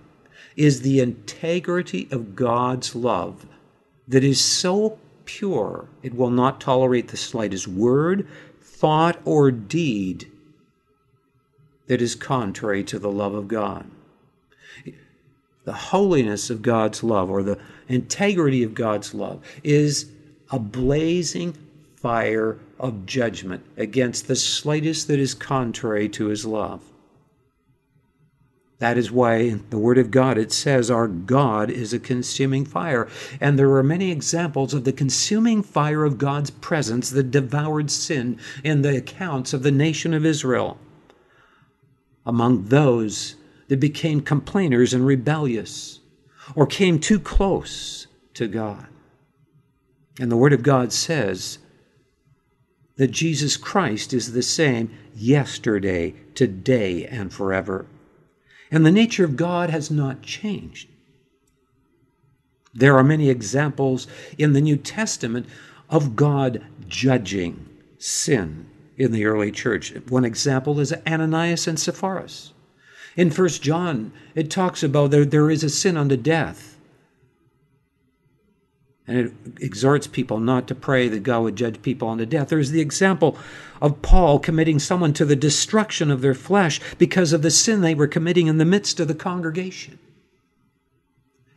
is 0.56 0.82
the 0.82 1.00
integrity 1.00 2.08
of 2.12 2.36
God's 2.36 2.96
love 2.96 3.46
that 4.08 4.24
is 4.24 4.44
so 4.44 5.00
pure 5.26 5.88
it 6.02 6.16
will 6.16 6.32
not 6.32 6.60
tolerate 6.60 7.10
the 7.10 7.18
slightest 7.18 7.68
word, 7.68 8.28
thought, 8.62 9.20
or 9.26 9.52
deed 9.52 10.30
that 11.88 12.02
is 12.02 12.16
contrary 12.16 12.84
to 12.84 13.00
the 13.00 13.12
love 13.12 13.34
of 13.34 13.48
God. 13.48 13.90
The 15.66 15.74
holiness 15.74 16.50
of 16.50 16.62
God's 16.62 17.04
love, 17.04 17.30
or 17.30 17.44
the 17.44 17.60
integrity 17.88 18.64
of 18.64 18.74
God's 18.74 19.14
love, 19.14 19.44
is 19.64 20.10
a 20.52 20.60
blazing 20.60 21.56
fire 21.96 22.58
of 22.80 23.06
judgment 23.06 23.64
against 23.78 24.28
the 24.28 24.36
slightest 24.36 25.08
that 25.08 25.20
is 25.20 25.34
contrary 25.34 26.10
to 26.10 26.28
his 26.28 26.46
love. 26.46 26.82
That 28.80 28.98
is 28.98 29.12
why 29.12 29.36
in 29.40 29.66
the 29.70 29.78
Word 29.78 29.98
of 29.98 30.10
God 30.10 30.38
it 30.38 30.54
says 30.54 30.90
our 30.90 31.08
God 31.08 31.70
is 31.70 31.92
a 31.92 32.00
consuming 32.00 32.64
fire. 32.64 33.10
And 33.42 33.60
there 33.60 33.72
are 33.74 33.84
many 33.84 34.10
examples 34.10 34.74
of 34.74 34.86
the 34.86 34.94
consuming 34.94 35.62
fire 35.62 36.06
of 36.06 36.18
God's 36.18 36.50
presence 36.50 37.10
that 37.10 37.30
devoured 37.30 37.92
sin 37.92 38.40
in 38.64 38.82
the 38.82 38.96
accounts 38.96 39.54
of 39.54 39.64
the 39.64 39.72
nation 39.72 40.14
of 40.14 40.26
Israel. 40.26 40.78
Among 42.26 42.66
those 42.66 43.36
that 43.70 43.80
became 43.80 44.22
complainers 44.22 44.94
and 44.94 45.06
rebellious 45.06 46.02
or 46.56 46.68
came 46.68 47.00
too 47.00 47.20
close 47.20 48.06
to 48.36 48.48
God. 48.48 48.86
And 50.20 50.32
the 50.32 50.38
Word 50.38 50.54
of 50.54 50.62
God 50.62 50.92
says 50.92 51.60
that 52.98 53.12
Jesus 53.12 53.58
Christ 53.58 54.14
is 54.14 54.34
the 54.34 54.44
same 54.44 54.92
yesterday, 55.16 56.14
today, 56.36 57.06
and 57.06 57.34
forever 57.34 57.88
and 58.72 58.86
the 58.86 58.92
nature 58.92 59.26
of 59.26 59.36
God 59.36 59.70
has 59.70 59.90
not 59.90 60.22
changed. 60.22 60.90
There 62.74 62.96
are 62.98 63.04
many 63.04 63.30
examples 63.30 64.08
in 64.38 64.54
the 64.54 64.62
New 64.62 64.78
Testament 64.78 65.48
of 65.90 66.16
God 66.16 66.64
judging 66.88 67.68
sin 67.98 68.70
in 68.96 69.12
the 69.12 69.26
early 69.26 69.52
church. 69.52 69.94
One 70.08 70.24
example 70.24 70.80
is 70.80 70.94
Ananias 71.08 71.68
and 71.68 71.80
Sapphira. 71.80 72.28
In 73.20 73.32
First 73.32 73.62
John, 73.62 74.14
it 74.34 74.50
talks 74.50 74.82
about 74.82 75.12
there, 75.12 75.26
there 75.26 75.52
is 75.52 75.62
a 75.62 75.70
sin 75.70 75.98
unto 75.98 76.16
death. 76.16 76.78
And 79.06 79.18
it 79.18 79.34
exhorts 79.60 80.08
people 80.08 80.40
not 80.40 80.70
to 80.70 80.76
pray 80.76 81.10
that 81.10 81.24
God 81.24 81.42
would 81.42 81.58
judge 81.58 81.82
people 81.82 82.08
unto 82.08 82.26
death. 82.26 82.48
There's 82.48 82.72
the 82.72 82.80
example 82.80 83.38
of 83.82 84.02
Paul 84.02 84.40
committing 84.40 84.80
someone 84.80 85.12
to 85.16 85.26
the 85.26 85.36
destruction 85.36 86.10
of 86.12 86.22
their 86.22 86.34
flesh 86.34 86.80
because 86.98 87.34
of 87.34 87.42
the 87.42 87.52
sin 87.52 87.82
they 87.82 87.94
were 87.94 88.08
committing 88.08 88.48
in 88.48 88.58
the 88.58 88.64
midst 88.64 89.02
of 89.02 89.10
the 89.10 89.16
congregation. 89.16 90.00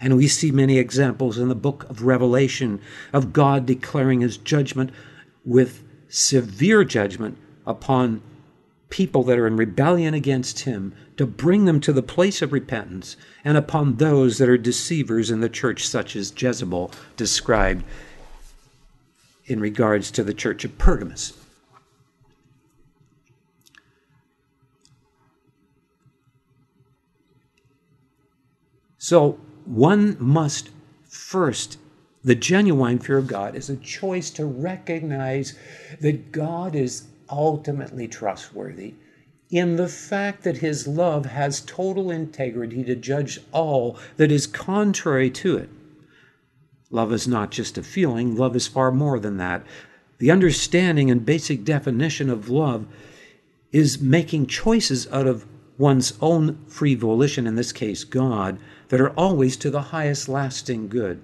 And 0.00 0.16
we 0.16 0.26
see 0.26 0.50
many 0.50 0.78
examples 0.78 1.38
in 1.38 1.48
the 1.48 1.54
book 1.54 1.88
of 1.88 2.02
Revelation 2.02 2.80
of 3.12 3.32
God 3.32 3.66
declaring 3.66 4.20
his 4.20 4.36
judgment 4.36 4.90
with 5.44 5.84
severe 6.08 6.82
judgment 6.82 7.38
upon 7.64 8.20
people 8.92 9.22
that 9.22 9.38
are 9.38 9.46
in 9.46 9.56
rebellion 9.56 10.12
against 10.12 10.60
him 10.60 10.94
to 11.16 11.24
bring 11.24 11.64
them 11.64 11.80
to 11.80 11.94
the 11.94 12.02
place 12.02 12.42
of 12.42 12.52
repentance 12.52 13.16
and 13.42 13.56
upon 13.56 13.96
those 13.96 14.36
that 14.36 14.50
are 14.50 14.58
deceivers 14.58 15.30
in 15.30 15.40
the 15.40 15.48
church, 15.48 15.88
such 15.88 16.14
as 16.14 16.30
Jezebel 16.36 16.90
described 17.16 17.82
in 19.46 19.60
regards 19.60 20.10
to 20.10 20.22
the 20.22 20.34
church 20.34 20.62
of 20.66 20.76
Pergamos. 20.76 21.32
So, 28.98 29.40
one 29.64 30.18
must 30.20 30.68
first, 31.08 31.78
the 32.22 32.34
genuine 32.34 32.98
fear 32.98 33.16
of 33.16 33.26
God 33.26 33.56
is 33.56 33.70
a 33.70 33.76
choice 33.78 34.28
to 34.32 34.44
recognize 34.44 35.58
that 36.00 36.30
God 36.30 36.74
is 36.74 37.06
ultimately 37.32 38.06
trustworthy 38.06 38.94
in 39.50 39.76
the 39.76 39.88
fact 39.88 40.44
that 40.44 40.58
his 40.58 40.86
love 40.86 41.26
has 41.26 41.60
total 41.60 42.10
integrity 42.10 42.84
to 42.84 42.94
judge 42.94 43.38
all 43.52 43.98
that 44.16 44.32
is 44.32 44.46
contrary 44.46 45.30
to 45.30 45.56
it. 45.58 45.68
Love 46.90 47.12
is 47.12 47.28
not 47.28 47.50
just 47.50 47.76
a 47.76 47.82
feeling, 47.82 48.36
love 48.36 48.54
is 48.54 48.66
far 48.66 48.90
more 48.90 49.18
than 49.18 49.36
that. 49.38 49.64
The 50.18 50.30
understanding 50.30 51.10
and 51.10 51.26
basic 51.26 51.64
definition 51.64 52.30
of 52.30 52.48
love 52.48 52.86
is 53.72 54.00
making 54.00 54.46
choices 54.46 55.06
out 55.10 55.26
of 55.26 55.46
one's 55.78 56.14
own 56.20 56.64
free 56.66 56.94
volition, 56.94 57.46
in 57.46 57.56
this 57.56 57.72
case, 57.72 58.04
God, 58.04 58.58
that 58.88 59.00
are 59.00 59.10
always 59.10 59.56
to 59.58 59.70
the 59.70 59.82
highest 59.82 60.28
lasting 60.28 60.88
good, 60.88 61.20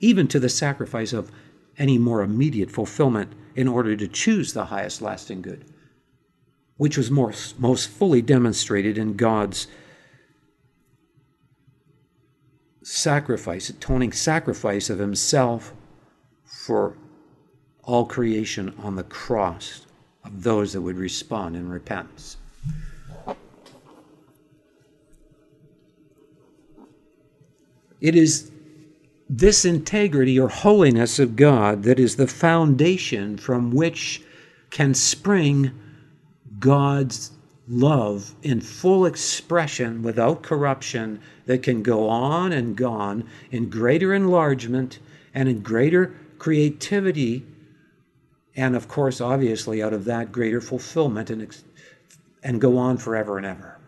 even 0.00 0.26
to 0.28 0.40
the 0.40 0.48
sacrifice 0.48 1.12
of 1.12 1.30
any 1.76 1.98
more 1.98 2.22
immediate 2.22 2.70
fulfillment 2.70 3.32
in 3.54 3.68
order 3.68 3.96
to 3.96 4.08
choose 4.08 4.52
the 4.52 4.66
highest 4.66 5.02
lasting 5.02 5.42
good, 5.42 5.64
which 6.76 6.96
was 6.96 7.10
most 7.10 7.88
fully 7.88 8.22
demonstrated 8.22 8.96
in 8.96 9.14
God's 9.14 9.66
sacrifice, 12.82 13.68
atoning 13.68 14.12
sacrifice 14.12 14.90
of 14.90 14.98
Himself 14.98 15.74
for 16.44 16.96
all 17.82 18.04
creation 18.06 18.74
on 18.78 18.96
the 18.96 19.04
cross 19.04 19.86
of 20.24 20.42
those 20.42 20.72
that 20.72 20.80
would 20.80 20.96
respond 20.96 21.56
in 21.56 21.68
repentance. 21.68 22.36
It 28.00 28.16
is 28.16 28.50
this 29.32 29.64
integrity 29.64 30.40
or 30.40 30.48
holiness 30.48 31.20
of 31.20 31.36
God 31.36 31.84
that 31.84 32.00
is 32.00 32.16
the 32.16 32.26
foundation 32.26 33.36
from 33.38 33.70
which 33.70 34.20
can 34.70 34.92
spring 34.92 35.70
God's 36.58 37.30
love 37.68 38.34
in 38.42 38.60
full 38.60 39.06
expression 39.06 40.02
without 40.02 40.42
corruption 40.42 41.20
that 41.46 41.62
can 41.62 41.80
go 41.80 42.08
on 42.08 42.50
and 42.50 42.76
gone 42.76 43.22
in 43.52 43.70
greater 43.70 44.12
enlargement 44.12 44.98
and 45.32 45.48
in 45.48 45.60
greater 45.60 46.12
creativity 46.38 47.46
and 48.56 48.74
of 48.74 48.88
course 48.88 49.20
obviously 49.20 49.80
out 49.80 49.92
of 49.92 50.06
that 50.06 50.32
greater 50.32 50.60
fulfillment 50.60 51.30
and 51.30 51.56
and 52.42 52.60
go 52.60 52.76
on 52.76 52.96
forever 52.96 53.36
and 53.36 53.46
ever 53.46 53.79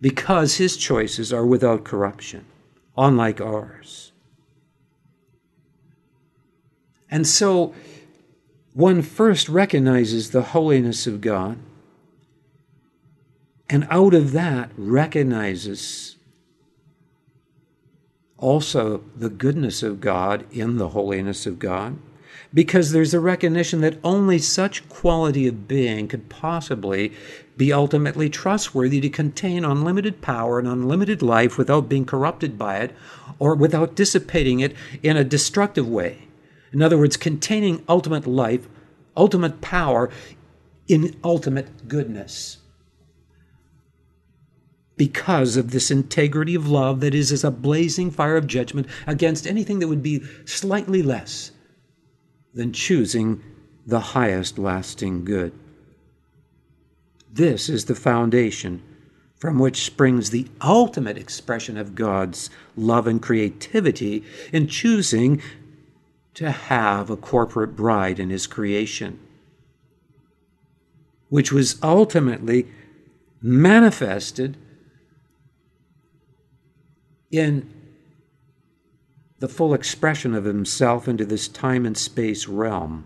because 0.00 0.56
his 0.56 0.76
choices 0.76 1.32
are 1.32 1.46
without 1.46 1.84
corruption, 1.84 2.44
unlike 2.96 3.40
ours. 3.40 4.12
And 7.10 7.26
so 7.26 7.74
one 8.72 9.02
first 9.02 9.48
recognizes 9.48 10.30
the 10.30 10.42
holiness 10.42 11.06
of 11.06 11.20
God, 11.20 11.58
and 13.70 13.86
out 13.88 14.14
of 14.14 14.32
that 14.32 14.70
recognizes 14.76 16.16
also 18.36 19.02
the 19.16 19.30
goodness 19.30 19.82
of 19.82 20.00
God 20.00 20.44
in 20.52 20.76
the 20.76 20.90
holiness 20.90 21.46
of 21.46 21.58
God 21.58 21.98
because 22.52 22.92
there's 22.92 23.14
a 23.14 23.20
recognition 23.20 23.80
that 23.80 23.98
only 24.04 24.38
such 24.38 24.88
quality 24.88 25.46
of 25.48 25.66
being 25.66 26.06
could 26.06 26.28
possibly 26.28 27.12
be 27.56 27.72
ultimately 27.72 28.28
trustworthy 28.28 29.00
to 29.00 29.08
contain 29.08 29.64
unlimited 29.64 30.20
power 30.20 30.58
and 30.58 30.66
unlimited 30.66 31.22
life 31.22 31.56
without 31.56 31.88
being 31.88 32.04
corrupted 32.04 32.58
by 32.58 32.78
it 32.78 32.94
or 33.38 33.54
without 33.54 33.94
dissipating 33.94 34.60
it 34.60 34.74
in 35.02 35.16
a 35.16 35.24
destructive 35.24 35.88
way. 35.88 36.28
In 36.72 36.82
other 36.82 36.98
words, 36.98 37.16
containing 37.16 37.84
ultimate 37.88 38.26
life, 38.26 38.66
ultimate 39.16 39.60
power 39.60 40.10
in 40.88 41.16
ultimate 41.22 41.88
goodness. 41.88 42.58
Because 44.96 45.56
of 45.56 45.70
this 45.70 45.90
integrity 45.90 46.54
of 46.54 46.68
love 46.68 47.00
that 47.00 47.14
is 47.14 47.32
as 47.32 47.44
a 47.44 47.50
blazing 47.50 48.10
fire 48.10 48.36
of 48.36 48.46
judgment 48.46 48.86
against 49.06 49.46
anything 49.46 49.78
that 49.78 49.88
would 49.88 50.02
be 50.02 50.22
slightly 50.44 51.02
less 51.02 51.52
than 52.52 52.72
choosing 52.72 53.42
the 53.86 54.00
highest 54.00 54.58
lasting 54.58 55.24
good. 55.24 55.52
This 57.34 57.68
is 57.68 57.86
the 57.86 57.96
foundation 57.96 58.80
from 59.34 59.58
which 59.58 59.84
springs 59.84 60.30
the 60.30 60.46
ultimate 60.60 61.18
expression 61.18 61.76
of 61.76 61.96
God's 61.96 62.48
love 62.76 63.08
and 63.08 63.20
creativity 63.20 64.22
in 64.52 64.68
choosing 64.68 65.42
to 66.34 66.52
have 66.52 67.10
a 67.10 67.16
corporate 67.16 67.74
bride 67.74 68.20
in 68.20 68.30
His 68.30 68.46
creation, 68.46 69.18
which 71.28 71.50
was 71.50 71.82
ultimately 71.82 72.68
manifested 73.42 74.56
in 77.32 77.68
the 79.40 79.48
full 79.48 79.74
expression 79.74 80.34
of 80.34 80.44
himself 80.44 81.08
into 81.08 81.26
this 81.26 81.48
time 81.48 81.84
and 81.84 81.98
space 81.98 82.46
realm. 82.46 83.04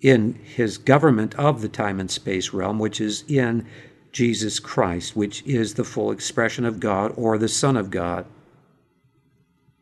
In 0.00 0.34
his 0.34 0.78
government 0.78 1.34
of 1.34 1.60
the 1.60 1.68
time 1.68 2.00
and 2.00 2.10
space 2.10 2.52
realm, 2.52 2.78
which 2.78 3.00
is 3.00 3.24
in 3.28 3.66
Jesus 4.12 4.58
Christ, 4.58 5.14
which 5.14 5.42
is 5.44 5.74
the 5.74 5.84
full 5.84 6.10
expression 6.10 6.64
of 6.64 6.80
God 6.80 7.12
or 7.16 7.38
the 7.38 7.48
Son 7.48 7.76
of 7.76 7.90
God. 7.90 8.26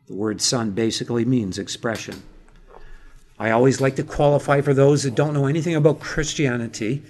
The 0.07 0.15
word 0.15 0.41
Son 0.41 0.71
basically 0.71 1.25
means 1.25 1.57
expression. 1.57 2.21
I 3.39 3.51
always 3.51 3.79
like 3.79 3.95
to 3.95 4.03
qualify 4.03 4.61
for 4.61 4.73
those 4.73 5.03
that 5.03 5.15
don't 5.15 5.33
know 5.33 5.45
anything 5.45 5.75
about 5.75 6.01
Christianity 6.01 7.01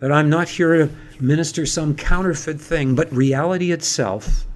that 0.00 0.12
I'm 0.12 0.28
not 0.28 0.48
here 0.48 0.86
to 0.86 0.92
minister 1.18 1.64
some 1.64 1.94
counterfeit 1.94 2.60
thing, 2.60 2.94
but 2.94 3.10
reality 3.12 3.72
itself 3.72 4.46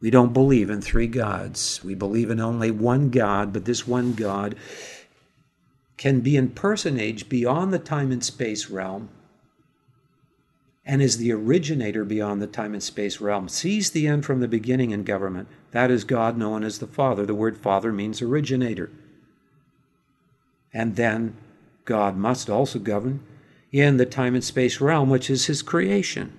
we 0.00 0.10
don't 0.10 0.32
believe 0.32 0.68
in 0.70 0.82
three 0.82 1.06
gods. 1.06 1.80
We 1.82 1.94
believe 1.94 2.30
in 2.30 2.38
only 2.38 2.70
one 2.70 3.10
God, 3.10 3.52
but 3.52 3.64
this 3.64 3.86
one 3.86 4.12
God 4.12 4.54
can 5.96 6.20
be 6.20 6.36
in 6.36 6.50
personage 6.50 7.28
beyond 7.28 7.72
the 7.72 7.78
time 7.78 8.12
and 8.12 8.24
space 8.24 8.68
realm 8.68 9.08
and 10.84 11.02
is 11.02 11.18
the 11.18 11.32
originator 11.32 12.04
beyond 12.04 12.40
the 12.40 12.46
time 12.46 12.72
and 12.72 12.82
space 12.82 13.20
realm, 13.20 13.48
sees 13.48 13.90
the 13.90 14.06
end 14.06 14.24
from 14.24 14.38
the 14.38 14.46
beginning 14.46 14.92
in 14.92 15.02
government. 15.02 15.48
That 15.72 15.90
is 15.90 16.04
God 16.04 16.38
known 16.38 16.62
as 16.62 16.78
the 16.78 16.86
Father. 16.86 17.26
The 17.26 17.34
word 17.34 17.58
Father 17.58 17.92
means 17.92 18.22
originator. 18.22 18.90
And 20.72 20.94
then 20.94 21.36
God 21.84 22.16
must 22.16 22.48
also 22.48 22.78
govern 22.78 23.20
in 23.72 23.96
the 23.96 24.06
time 24.06 24.34
and 24.34 24.44
space 24.44 24.80
realm, 24.80 25.10
which 25.10 25.28
is 25.28 25.46
his 25.46 25.60
creation. 25.60 26.32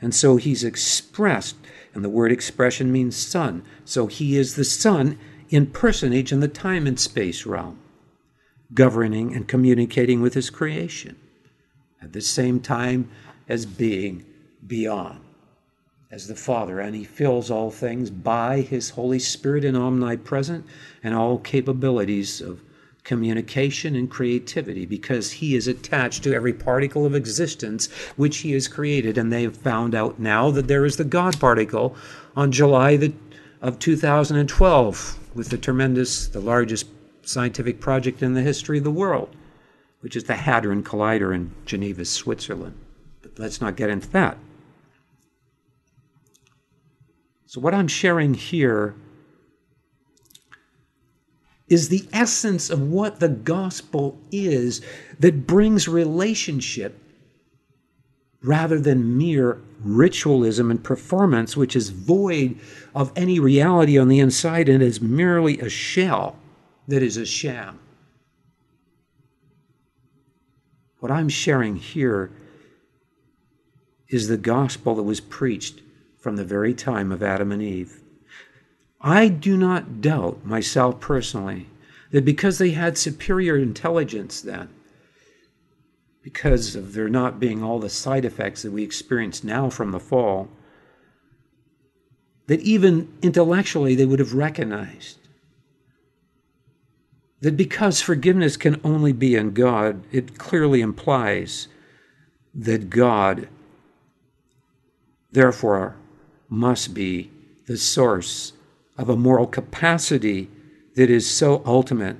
And 0.00 0.12
so 0.12 0.36
he's 0.38 0.64
expressed 0.64 1.56
and 1.94 2.04
the 2.04 2.08
word 2.08 2.32
expression 2.32 2.90
means 2.90 3.16
son. 3.16 3.62
So 3.84 4.08
he 4.08 4.36
is 4.36 4.56
the 4.56 4.64
son 4.64 5.18
in 5.50 5.66
personage 5.66 6.32
in 6.32 6.40
the 6.40 6.48
time 6.48 6.86
and 6.88 6.98
space 6.98 7.46
realm, 7.46 7.78
governing 8.74 9.34
and 9.34 9.48
communicating 9.48 10.20
with 10.20 10.34
his 10.34 10.50
creation 10.50 11.16
at 12.02 12.12
the 12.12 12.20
same 12.20 12.60
time 12.60 13.08
as 13.48 13.64
being 13.64 14.24
beyond, 14.66 15.20
as 16.10 16.28
the 16.28 16.34
Father, 16.34 16.80
and 16.80 16.94
he 16.94 17.04
fills 17.04 17.50
all 17.50 17.70
things 17.70 18.10
by 18.10 18.60
his 18.60 18.90
Holy 18.90 19.18
Spirit 19.18 19.64
and 19.64 19.76
omnipresent 19.76 20.66
and 21.02 21.14
all 21.14 21.38
capabilities 21.38 22.40
of 22.40 22.60
communication 23.04 23.94
and 23.94 24.10
creativity 24.10 24.86
because 24.86 25.30
he 25.32 25.54
is 25.54 25.68
attached 25.68 26.22
to 26.24 26.34
every 26.34 26.54
particle 26.54 27.04
of 27.04 27.14
existence 27.14 27.90
which 28.16 28.38
he 28.38 28.52
has 28.52 28.66
created. 28.66 29.18
And 29.18 29.30
they 29.30 29.42
have 29.42 29.56
found 29.56 29.94
out 29.94 30.18
now 30.18 30.50
that 30.50 30.68
there 30.68 30.86
is 30.86 30.96
the 30.96 31.04
god 31.04 31.38
particle 31.38 31.94
on 32.34 32.50
july 32.50 32.96
the, 32.96 33.12
of 33.60 33.78
2012 33.78 35.18
with 35.34 35.50
the 35.50 35.58
tremendous 35.58 36.28
the 36.28 36.40
largest 36.40 36.93
scientific 37.28 37.80
project 37.80 38.22
in 38.22 38.34
the 38.34 38.42
history 38.42 38.78
of 38.78 38.84
the 38.84 38.90
world 38.90 39.34
which 40.04 40.16
is 40.16 40.24
the 40.24 40.34
hadron 40.34 40.82
collider 40.82 41.34
in 41.34 41.50
geneva 41.64 42.04
switzerland. 42.04 42.78
But 43.22 43.38
let's 43.38 43.62
not 43.62 43.74
get 43.74 43.88
into 43.88 44.10
that. 44.10 44.36
So 47.46 47.58
what 47.58 47.72
i'm 47.72 47.88
sharing 47.88 48.34
here 48.34 48.94
is 51.68 51.88
the 51.88 52.06
essence 52.12 52.68
of 52.68 52.82
what 52.82 53.20
the 53.20 53.30
gospel 53.30 54.20
is 54.30 54.82
that 55.18 55.46
brings 55.46 55.88
relationship 55.88 57.00
rather 58.42 58.78
than 58.78 59.16
mere 59.16 59.58
ritualism 59.80 60.70
and 60.70 60.84
performance, 60.84 61.56
which 61.56 61.74
is 61.74 61.88
void 61.88 62.58
of 62.94 63.10
any 63.16 63.40
reality 63.40 63.98
on 63.98 64.08
the 64.08 64.20
inside 64.20 64.68
and 64.68 64.82
is 64.82 65.00
merely 65.00 65.58
a 65.60 65.70
shell 65.70 66.36
that 66.88 67.02
is 67.02 67.16
a 67.16 67.26
sham. 67.26 67.78
What 71.00 71.10
I'm 71.10 71.28
sharing 71.28 71.76
here 71.76 72.30
is 74.08 74.28
the 74.28 74.36
gospel 74.36 74.94
that 74.94 75.02
was 75.02 75.20
preached 75.20 75.80
from 76.18 76.36
the 76.36 76.44
very 76.44 76.72
time 76.72 77.12
of 77.12 77.22
Adam 77.22 77.52
and 77.52 77.62
Eve. 77.62 78.00
I 79.00 79.28
do 79.28 79.56
not 79.56 80.00
doubt 80.00 80.46
myself 80.46 81.00
personally 81.00 81.66
that 82.10 82.24
because 82.24 82.58
they 82.58 82.70
had 82.70 82.96
superior 82.96 83.56
intelligence 83.56 84.40
then, 84.40 84.68
because 86.22 86.74
of 86.74 86.94
there 86.94 87.08
not 87.08 87.38
being 87.38 87.62
all 87.62 87.78
the 87.78 87.90
side 87.90 88.24
effects 88.24 88.62
that 88.62 88.72
we 88.72 88.82
experience 88.82 89.44
now 89.44 89.68
from 89.68 89.90
the 89.90 90.00
fall, 90.00 90.48
that 92.46 92.60
even 92.60 93.12
intellectually 93.20 93.94
they 93.94 94.06
would 94.06 94.20
have 94.20 94.32
recognized 94.32 95.18
that 97.44 97.58
because 97.58 98.00
forgiveness 98.00 98.56
can 98.56 98.80
only 98.82 99.12
be 99.12 99.34
in 99.34 99.52
God, 99.52 100.02
it 100.10 100.38
clearly 100.38 100.80
implies 100.80 101.68
that 102.54 102.88
God, 102.88 103.48
therefore, 105.30 105.94
must 106.48 106.94
be 106.94 107.30
the 107.66 107.76
source 107.76 108.54
of 108.96 109.10
a 109.10 109.16
moral 109.16 109.46
capacity 109.46 110.48
that 110.94 111.10
is 111.10 111.28
so 111.28 111.62
ultimate 111.66 112.16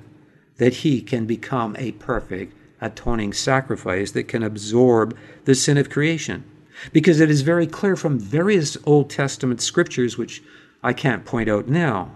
that 0.57 0.75
he 0.75 1.01
can 1.01 1.25
become 1.25 1.75
a 1.79 1.93
perfect 1.93 2.53
atoning 2.79 3.33
sacrifice 3.33 4.11
that 4.11 4.27
can 4.27 4.43
absorb 4.43 5.17
the 5.45 5.55
sin 5.55 5.79
of 5.79 5.89
creation. 5.89 6.43
Because 6.93 7.19
it 7.19 7.31
is 7.31 7.41
very 7.41 7.65
clear 7.65 7.95
from 7.95 8.19
various 8.19 8.77
Old 8.85 9.09
Testament 9.09 9.59
scriptures, 9.59 10.19
which 10.19 10.43
I 10.83 10.93
can't 10.93 11.25
point 11.25 11.49
out 11.49 11.67
now, 11.67 12.11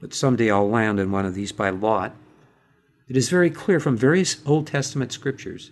but 0.00 0.14
someday 0.14 0.50
I'll 0.50 0.70
land 0.70 0.98
in 0.98 1.12
one 1.12 1.26
of 1.26 1.34
these 1.34 1.52
by 1.52 1.68
lot. 1.68 2.14
It 3.08 3.16
is 3.16 3.28
very 3.28 3.50
clear 3.50 3.78
from 3.80 3.96
various 3.96 4.40
Old 4.46 4.66
Testament 4.66 5.12
scriptures 5.12 5.70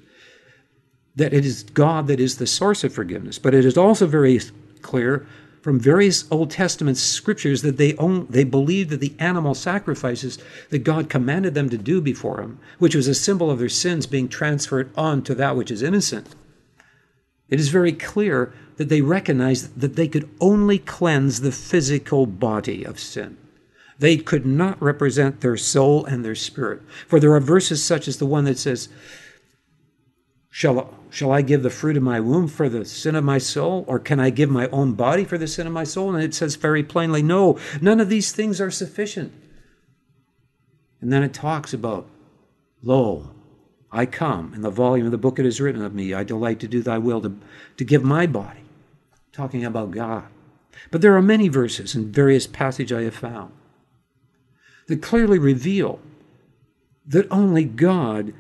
that 1.17 1.33
it 1.33 1.45
is 1.45 1.63
God 1.63 2.07
that 2.09 2.21
is 2.21 2.39
the 2.39 2.47
source 2.47 2.85
of 2.85 2.93
forgiveness, 2.93 3.39
but 3.39 3.55
it 3.55 3.65
is 3.65 3.77
also 3.77 4.07
very 4.07 4.41
clear 4.83 5.27
from 5.63 5.81
various 5.81 6.31
Old 6.31 6.51
Testament 6.51 6.99
scriptures 6.99 7.63
that 7.63 7.79
they 7.79 7.97
own, 7.97 8.27
they 8.29 8.45
believed 8.45 8.91
that 8.91 9.01
the 9.01 9.15
animal 9.19 9.55
sacrifices 9.55 10.39
that 10.69 10.81
God 10.81 11.09
commanded 11.09 11.55
them 11.55 11.71
to 11.71 11.79
do 11.79 12.03
before 12.03 12.43
Him, 12.43 12.61
which 12.79 12.95
was 12.95 13.09
a 13.09 13.15
symbol 13.15 13.51
of 13.51 13.59
their 13.59 13.71
sins 13.71 14.07
being 14.07 14.29
transferred 14.29 14.91
on 14.95 15.23
to 15.23 15.35
that 15.37 15.57
which 15.57 15.71
is 15.71 15.83
innocent. 15.83 16.35
It 17.49 17.59
is 17.59 17.69
very 17.69 17.93
clear 17.93 18.53
that 18.77 18.89
they 18.91 19.01
recognized 19.01 19.81
that 19.81 19.97
they 19.97 20.09
could 20.09 20.29
only 20.41 20.79
cleanse 20.79 21.41
the 21.41 21.53
physical 21.53 22.27
body 22.27 22.85
of 22.85 23.01
sin. 23.01 23.39
They 24.05 24.19
could 24.19 24.45
not 24.45 24.83
represent 24.83 25.41
their 25.41 25.57
soul 25.57 26.05
and 26.05 26.23
their 26.23 26.35
spirit. 26.35 26.83
For 27.09 27.19
there 27.19 27.33
are 27.33 27.41
verses 27.41 27.83
such 27.83 28.07
as 28.07 28.19
the 28.19 28.27
one 28.27 28.45
that 28.45 28.59
says, 28.59 28.91
Shall, 30.51 30.93
shall 31.09 31.33
I 31.33 31.41
give 31.41 31.63
the 31.63 31.71
fruit 31.71 31.97
of 31.97 32.03
my 32.03 32.21
womb 32.21 32.49
for 32.49 32.69
the 32.69 32.85
sin 32.85 33.15
of 33.15 33.25
my 33.25 33.39
soul? 33.39 33.83
Or 33.89 33.99
can 33.99 34.21
I 34.21 34.29
give 34.29 34.51
my 34.51 34.69
own 34.69 34.93
body 34.93 35.25
for 35.25 35.39
the 35.39 35.47
sin 35.47 35.67
of 35.67 35.73
my 35.73 35.85
soul? 35.85 36.15
And 36.15 36.23
it 36.23 36.35
says 36.35 36.57
very 36.57 36.83
plainly, 36.83 37.23
no, 37.23 37.59
none 37.81 37.99
of 37.99 38.11
these 38.11 38.31
things 38.31 38.61
are 38.61 38.71
sufficient. 38.71 39.33
And 41.01 41.11
then 41.11 41.23
it 41.23 41.33
talks 41.33 41.73
about, 41.73 42.07
Lo, 42.83 43.31
I 43.91 44.05
come. 44.05 44.53
In 44.53 44.61
the 44.61 44.69
volume 44.69 45.07
of 45.07 45.13
the 45.13 45.17
book 45.17 45.39
it 45.39 45.47
is 45.47 45.63
written 45.63 45.81
of 45.81 45.95
me, 45.95 46.13
I 46.13 46.25
delight 46.25 46.61
to 46.61 46.69
do 46.69 46.83
thy 46.83 46.99
will, 46.99 47.23
to, 47.23 47.39
to 47.79 47.85
give 47.87 48.05
my 48.05 48.27
body. 48.27 48.65
Talking 49.33 49.65
about 49.65 49.93
God. 49.93 50.25
But 50.91 51.01
there 51.01 51.17
are 51.17 51.23
many 51.23 51.49
verses 51.49 51.95
in 51.95 52.13
various 52.13 52.47
passages 52.47 52.99
I 52.99 53.05
have 53.05 53.15
found 53.15 53.53
that 54.87 55.03
clearly 55.03 55.39
reveal 55.39 56.01
that 57.07 57.27
only 57.31 57.65
God 57.65 58.33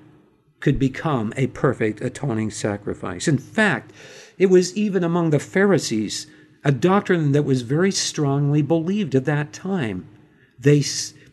could 0.60 0.78
become 0.78 1.32
a 1.36 1.48
perfect 1.48 2.00
atoning 2.00 2.50
sacrifice. 2.50 3.28
In 3.28 3.38
fact, 3.38 3.92
it 4.38 4.46
was 4.46 4.76
even 4.76 5.04
among 5.04 5.30
the 5.30 5.38
Pharisees 5.38 6.26
a 6.64 6.72
doctrine 6.72 7.32
that 7.32 7.42
was 7.42 7.62
very 7.62 7.90
strongly 7.90 8.62
believed 8.62 9.14
at 9.14 9.26
that 9.26 9.52
time. 9.52 10.08
They 10.58 10.82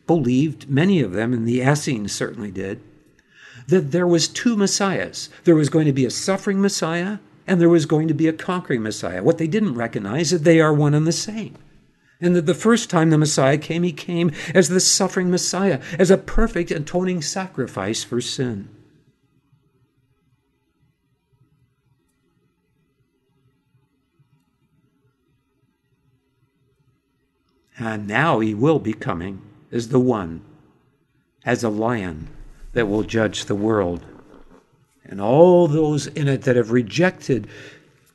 believed, 0.05 0.69
many 0.69 0.99
of 0.99 1.13
them, 1.13 1.31
and 1.31 1.47
the 1.47 1.61
Essenes 1.61 2.11
certainly 2.11 2.51
did, 2.51 2.81
that 3.67 3.91
there 3.91 4.07
was 4.07 4.27
two 4.27 4.57
messiahs. 4.57 5.29
There 5.45 5.55
was 5.55 5.69
going 5.69 5.85
to 5.85 5.93
be 5.93 6.05
a 6.05 6.11
suffering 6.11 6.61
messiah 6.61 7.19
and 7.47 7.59
there 7.59 7.69
was 7.69 7.85
going 7.85 8.07
to 8.07 8.13
be 8.13 8.27
a 8.27 8.33
conquering 8.33 8.83
messiah. 8.83 9.23
What 9.23 9.37
they 9.37 9.47
didn't 9.47 9.75
recognize 9.75 10.33
is 10.33 10.41
that 10.41 10.45
they 10.45 10.59
are 10.59 10.73
one 10.73 10.93
and 10.93 11.07
the 11.07 11.11
same. 11.11 11.57
And 12.21 12.35
that 12.35 12.45
the 12.45 12.53
first 12.53 12.89
time 12.89 13.09
the 13.09 13.17
Messiah 13.17 13.57
came, 13.57 13.81
he 13.81 13.91
came 13.91 14.31
as 14.53 14.69
the 14.69 14.79
suffering 14.79 15.31
Messiah, 15.31 15.81
as 15.97 16.11
a 16.11 16.17
perfect 16.17 16.69
atoning 16.69 17.23
sacrifice 17.23 18.03
for 18.03 18.21
sin. 18.21 18.69
And 27.79 28.07
now 28.07 28.39
he 28.39 28.53
will 28.53 28.77
be 28.77 28.93
coming 28.93 29.41
as 29.71 29.89
the 29.89 29.99
one, 29.99 30.41
as 31.43 31.63
a 31.63 31.69
lion 31.69 32.27
that 32.73 32.87
will 32.87 33.01
judge 33.01 33.45
the 33.45 33.55
world. 33.55 34.05
And 35.03 35.19
all 35.19 35.67
those 35.67 36.05
in 36.05 36.27
it 36.27 36.43
that 36.43 36.55
have 36.55 36.71
rejected 36.71 37.47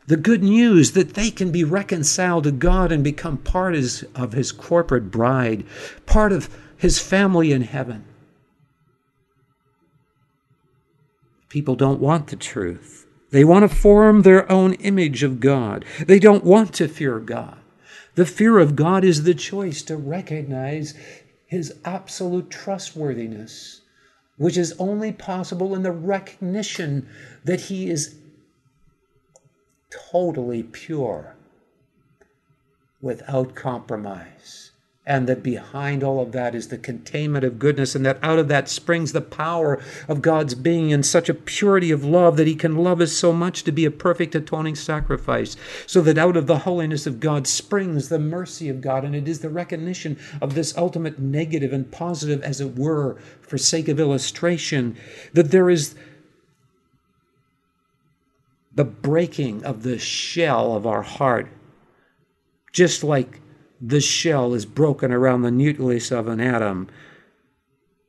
the 0.07 0.17
good 0.17 0.43
news 0.43 0.93
that 0.93 1.15
they 1.15 1.31
can 1.31 1.51
be 1.51 1.65
reconciled 1.65 2.45
to 2.45 2.53
God 2.53 2.93
and 2.93 3.03
become 3.03 3.39
part 3.39 3.75
of 3.75 4.33
his 4.33 4.53
corporate 4.53 5.11
bride, 5.11 5.65
part 6.07 6.33
of 6.33 6.49
his 6.77 6.99
family 6.99 7.53
in 7.53 7.63
heaven. 7.63 8.05
People 11.49 11.75
don't 11.75 12.01
want 12.01 12.29
the 12.29 12.37
truth. 12.37 13.07
They 13.31 13.45
want 13.45 13.69
to 13.69 13.75
form 13.75 14.23
their 14.23 14.51
own 14.51 14.75
image 14.75 15.23
of 15.23 15.41
God. 15.41 15.85
They 16.07 16.19
don't 16.19 16.45
want 16.45 16.73
to 16.75 16.87
fear 16.87 17.19
God. 17.19 17.59
The 18.15 18.27
fear 18.27 18.59
of 18.59 18.77
God 18.77 19.05
is 19.05 19.25
the 19.25 19.35
choice 19.35 19.83
to 19.83 19.97
recognize 19.97 20.95
his 21.47 21.75
absolute 21.85 22.51
trustworthiness, 22.51 23.81
which 24.37 24.57
is 24.57 24.75
only 24.79 25.13
possible 25.13 25.75
in 25.75 25.83
the 25.83 25.93
recognition 25.93 27.09
that 27.45 27.63
he 27.63 27.91
is 27.91 28.17
totally 29.91 30.63
pure 30.63 31.35
without 33.01 33.55
compromise. 33.55 34.73
And 35.09 35.29
that 35.29 35.41
behind 35.41 36.03
all 36.03 36.21
of 36.21 36.33
that 36.33 36.53
is 36.53 36.67
the 36.67 36.79
containment 36.79 37.45
of 37.45 37.61
goodness, 37.61 37.95
and 37.95 38.05
that 38.05 38.19
out 38.25 38.41
of 38.41 38.49
that 38.49 38.69
springs 38.69 39.13
the 39.13 39.21
power 39.21 39.81
of 40.09 40.21
God's 40.21 40.57
being 40.57 40.91
in 40.91 41.05
such 41.05 41.29
a 41.29 41.35
purity 41.35 41.93
of 41.93 42.05
love 42.05 42.37
that 42.37 42.49
He 42.49 42.57
can 42.57 42.75
love 42.75 43.01
us 43.01 43.13
so 43.13 43.33
much 43.33 43.63
to 43.63 43.71
be 43.71 43.85
a 43.85 43.91
perfect 43.93 44.35
atoning 44.35 44.75
sacrifice, 44.75 45.55
so 45.87 46.01
that 46.01 46.19
out 46.19 46.37
of 46.37 46.49
the 46.49 46.59
holiness 46.59 47.07
of 47.07 47.21
God 47.21 47.47
springs 47.47 48.09
the 48.09 48.19
mercy 48.19 48.69
of 48.69 48.81
God, 48.81 49.05
and 49.05 49.15
it 49.15 49.29
is 49.29 49.39
the 49.39 49.49
recognition 49.49 50.19
of 50.43 50.55
this 50.57 50.77
ultimate 50.77 51.21
negative 51.21 51.73
and 51.73 51.93
positive, 51.93 52.43
as 52.43 52.61
it 52.61 52.77
were, 52.77 53.15
for 53.41 53.59
sake 53.59 53.87
of 53.87 54.01
illustration, 54.01 54.97
that 55.35 55.53
there 55.53 55.71
is 55.71 55.95
the 58.77 58.85
breaking 58.85 59.65
of 59.65 59.83
the 59.83 59.99
shell 59.99 60.77
of 60.77 60.87
our 60.87 61.03
heart, 61.03 61.49
just 62.73 63.03
like 63.03 63.41
the 63.81 64.01
shell 64.01 64.55
is 64.55 64.65
broken 64.65 65.11
around 65.11 65.43
the 65.43 65.51
nucleus 65.51 66.13
of 66.13 66.29
an 66.29 66.41
atom. 66.41 66.89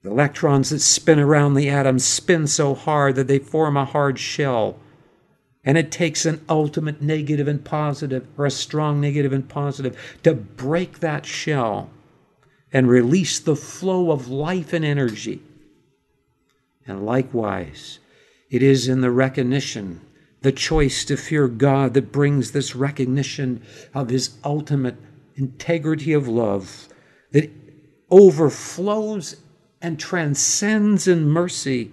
The 0.04 0.12
electrons 0.12 0.70
that 0.70 0.80
spin 0.80 1.20
around 1.20 1.56
the 1.56 1.70
atom 1.70 2.00
spin 2.00 2.48
so 2.48 2.76
hard 2.76 3.16
that 3.16 3.28
they 3.28 3.40
form 3.40 3.76
a 3.76 3.86
hard 3.86 4.20
shell. 4.20 4.80
And 5.64 5.78
it 5.78 5.92
takes 5.92 6.26
an 6.26 6.46
ultimate 6.48 7.02
negative 7.02 7.48
and 7.48 7.64
positive, 7.64 8.26
or 8.38 8.46
a 8.46 8.52
strong 8.52 9.02
negative 9.02 9.34
and 9.34 9.48
positive, 9.50 10.18
to 10.24 10.34
break 10.34 11.00
that 11.00 11.26
shell 11.26 11.90
and 12.72 12.88
release 12.88 13.40
the 13.40 13.56
flow 13.56 14.12
of 14.12 14.30
life 14.30 14.72
and 14.72 14.86
energy. 14.86 15.42
And 16.86 17.06
likewise, 17.06 18.00
it 18.50 18.64
is 18.64 18.88
in 18.88 19.02
the 19.02 19.12
recognition, 19.12 20.00
the 20.42 20.52
choice 20.52 21.04
to 21.06 21.18
fear 21.18 21.48
God 21.48 21.94
that 21.94 22.12
brings 22.12 22.52
this 22.52 22.76
recognition 22.76 23.62
of 23.94 24.10
His 24.10 24.38
ultimate 24.44 24.98
integrity 25.36 26.14
of 26.14 26.28
love 26.28 26.90
that 27.32 27.52
overflows 28.10 29.38
and 29.82 30.00
transcends 30.00 31.08
in 31.08 31.30
mercy 31.30 31.92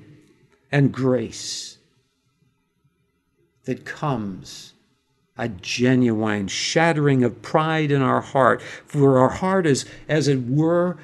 and 0.72 0.92
grace 0.92 1.78
that 3.64 3.84
comes 3.84 4.74
a 5.36 5.48
genuine 5.48 6.46
shattering 6.46 7.24
of 7.24 7.42
pride 7.42 7.90
in 7.90 8.00
our 8.00 8.20
heart. 8.20 8.62
For 8.62 9.18
our 9.18 9.30
heart 9.30 9.66
is 9.66 9.84
as 10.08 10.28
it 10.28 10.46
were 10.46 10.96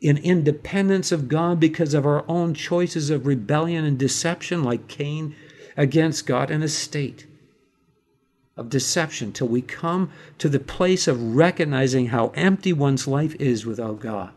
in 0.00 0.18
independence 0.18 1.10
of 1.10 1.28
God 1.28 1.58
because 1.58 1.94
of 1.94 2.06
our 2.06 2.24
own 2.28 2.54
choices 2.54 3.10
of 3.10 3.26
rebellion 3.26 3.84
and 3.84 3.98
deception 3.98 4.62
like 4.62 4.88
Cain 4.88 5.34
against 5.76 6.26
God 6.26 6.50
in 6.50 6.62
a 6.62 6.68
state 6.68 7.26
of 8.56 8.70
deception 8.70 9.32
till 9.32 9.48
we 9.48 9.60
come 9.60 10.10
to 10.38 10.48
the 10.48 10.58
place 10.60 11.06
of 11.06 11.36
recognizing 11.36 12.06
how 12.06 12.28
empty 12.34 12.72
one's 12.72 13.06
life 13.06 13.34
is 13.36 13.66
without 13.66 14.00
God 14.00 14.32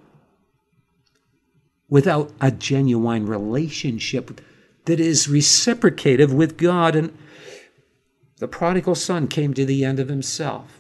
without 1.90 2.32
a 2.40 2.52
genuine 2.52 3.26
relationship 3.26 4.40
that 4.86 5.00
is 5.00 5.28
reciprocative 5.28 6.32
with 6.32 6.58
God. 6.58 6.96
And 6.96 7.18
the 8.38 8.48
prodigal 8.48 8.96
son 8.96 9.28
came 9.28 9.54
to 9.56 9.66
the 9.66 9.84
end 9.84 10.00
of 10.00 10.08
himself. 10.08 10.80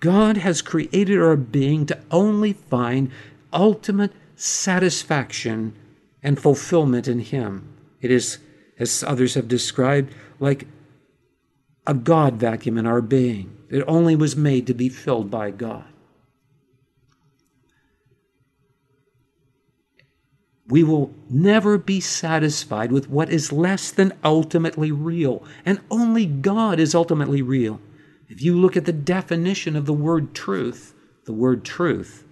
God 0.00 0.36
has 0.38 0.62
created 0.62 1.20
our 1.20 1.36
being 1.36 1.86
to 1.86 1.98
only 2.10 2.52
find 2.52 3.10
ultimate 3.52 4.12
satisfaction 4.36 5.74
and 6.22 6.40
fulfillment 6.40 7.06
in 7.06 7.20
Him. 7.20 7.68
It 8.00 8.10
is, 8.10 8.38
as 8.82 9.02
others 9.02 9.34
have 9.34 9.48
described, 9.48 10.12
like 10.40 10.66
a 11.86 11.94
God 11.94 12.34
vacuum 12.34 12.76
in 12.76 12.86
our 12.86 13.00
being. 13.00 13.56
It 13.70 13.84
only 13.86 14.16
was 14.16 14.36
made 14.36 14.66
to 14.66 14.74
be 14.74 14.88
filled 14.88 15.30
by 15.30 15.50
God. 15.50 15.86
We 20.68 20.82
will 20.84 21.14
never 21.28 21.76
be 21.78 22.00
satisfied 22.00 22.92
with 22.92 23.08
what 23.08 23.30
is 23.30 23.52
less 23.52 23.90
than 23.90 24.12
ultimately 24.24 24.90
real, 24.90 25.44
and 25.64 25.80
only 25.90 26.26
God 26.26 26.78
is 26.78 26.94
ultimately 26.94 27.42
real. 27.42 27.80
If 28.28 28.42
you 28.42 28.58
look 28.58 28.76
at 28.76 28.86
the 28.86 28.92
definition 28.92 29.76
of 29.76 29.86
the 29.86 29.92
word 29.92 30.34
truth, 30.34 30.94
the 31.26 31.32
word 31.32 31.64
truth 31.64 32.24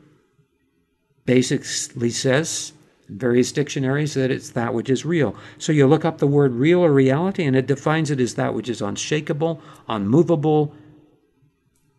basically 1.27 2.11
says 2.11 2.73
various 3.11 3.53
dictionaries 3.53 4.15
that 4.15 4.31
it's 4.31 4.51
that 4.51 4.75
which 4.75 4.89
is 4.89 5.05
real. 5.05 5.35
So 5.59 5.73
you 5.73 5.87
look 5.87 6.05
up 6.05 6.19
the 6.19 6.27
word 6.27 6.55
real 6.55 6.81
or 6.81 6.93
reality, 6.93 7.45
and 7.45 7.57
it 7.57 7.67
defines 7.67 8.11
it 8.11 8.21
as 8.21 8.35
that 8.35 8.55
which 8.55 8.69
is 8.69 8.81
unshakable, 8.81 9.61
unmovable, 9.89 10.75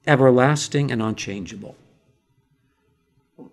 everlasting, 0.08 0.92
and 0.92 1.02
unchangeable. 1.02 1.76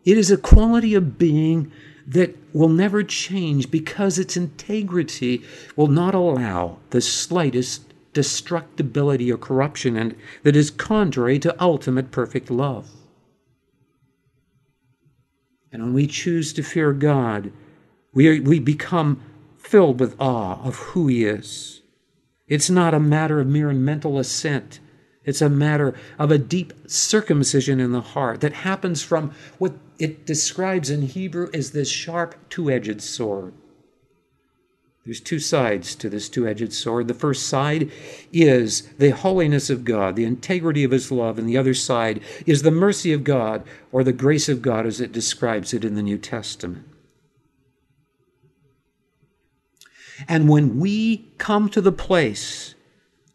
It 0.05 0.16
is 0.16 0.31
a 0.31 0.37
quality 0.37 0.94
of 0.94 1.18
being 1.18 1.73
that 2.07 2.37
will 2.55 2.71
never 2.71 3.03
change 3.03 3.71
because 3.71 4.18
its 4.18 4.37
integrity 4.37 5.42
will 5.77 5.88
not 5.88 6.14
allow 6.14 6.79
the 6.90 7.03
slightest 7.03 7.83
destructibility 8.14 9.31
or 9.31 9.37
corruption 9.37 9.97
and 9.97 10.16
that 10.42 10.57
is 10.57 10.71
contrary 10.71 11.38
to 11.38 11.62
ultimate 11.62 12.11
perfect 12.11 12.51
love. 12.51 12.88
And 15.72 15.83
when 15.83 15.92
we 15.94 16.07
choose 16.07 16.52
to 16.54 16.62
fear 16.62 16.92
God, 16.92 17.52
we, 18.12 18.28
are, 18.28 18.42
we 18.42 18.59
become 18.59 19.22
filled 19.59 20.00
with 20.00 20.20
awe 20.20 20.62
of 20.62 20.76
who 20.76 21.09
He 21.09 21.24
is. 21.24 21.83
It's 22.46 22.70
not 22.70 22.94
a 22.94 23.00
matter 23.00 23.40
of 23.40 23.46
mere 23.46 23.72
mental 23.72 24.18
assent. 24.18 24.81
It's 25.24 25.42
a 25.42 25.50
matter 25.50 25.94
of 26.18 26.31
a 26.31 26.38
deep 26.38 26.72
circumcision 26.87 27.81
in 27.81 27.92
the 27.92 28.00
heart 28.00 28.40
that 28.40 28.54
happens 28.54 29.02
from 29.02 29.35
what 29.59 29.74
it 29.98 30.24
describes 30.24 30.88
in 30.88 31.02
Hebrew 31.02 31.50
as 31.52 31.72
this 31.72 31.90
sharp 31.90 32.35
two 32.48 32.70
edged 32.70 33.02
sword. 33.02 33.52
There's 35.09 35.21
two 35.21 35.38
sides 35.38 35.94
to 35.94 36.11
this 36.11 36.29
two 36.29 36.47
edged 36.47 36.71
sword. 36.75 37.09
The 37.09 37.14
first 37.14 37.47
side 37.47 37.90
is 38.31 38.83
the 38.99 39.09
holiness 39.09 39.71
of 39.71 39.83
God, 39.83 40.16
the 40.16 40.27
integrity 40.27 40.85
of 40.85 40.90
His 40.90 41.11
love, 41.11 41.38
and 41.38 41.49
the 41.49 41.57
other 41.57 41.73
side 41.73 42.21
is 42.44 42.61
the 42.61 42.71
mercy 42.71 43.14
of 43.14 43.25
God 43.25 43.64
or 43.90 44.05
the 44.05 44.12
grace 44.12 44.51
of 44.51 44.61
God 44.61 44.85
as 44.85 45.01
it 45.01 45.11
describes 45.11 45.73
it 45.73 45.83
in 45.83 45.94
the 45.94 46.03
New 46.03 46.18
Testament. 46.18 46.85
And 50.29 50.47
when 50.47 50.79
we 50.79 51.31
come 51.38 51.71
to 51.71 51.81
the 51.81 51.90
place 51.90 52.75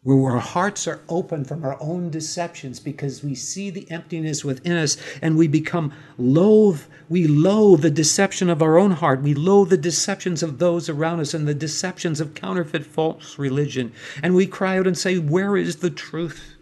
where 0.04 0.32
our 0.32 0.38
hearts 0.38 0.86
are 0.86 1.00
open 1.08 1.44
from 1.44 1.64
our 1.64 1.78
own 1.80 2.10
deceptions 2.10 2.78
because 2.78 3.24
we 3.24 3.34
see 3.34 3.70
the 3.70 3.90
emptiness 3.90 4.44
within 4.44 4.76
us 4.76 4.98
and 5.22 5.36
we 5.36 5.48
become 5.48 5.92
loath, 6.18 6.88
we 7.08 7.26
loathe 7.26 7.80
the 7.80 7.90
deception 7.90 8.50
of 8.50 8.60
our 8.60 8.78
own 8.78 8.90
heart. 8.90 9.22
We 9.22 9.32
loathe 9.32 9.70
the 9.70 9.78
deceptions 9.78 10.42
of 10.42 10.58
those 10.58 10.90
around 10.90 11.20
us 11.20 11.32
and 11.32 11.48
the 11.48 11.54
deceptions 11.54 12.20
of 12.20 12.34
counterfeit 12.34 12.84
false 12.84 13.38
religion. 13.38 13.94
And 14.22 14.34
we 14.34 14.46
cry 14.46 14.78
out 14.78 14.86
and 14.86 14.96
say, 14.96 15.18
Where 15.18 15.56
is 15.56 15.76
the 15.76 15.90
truth? 15.90 16.54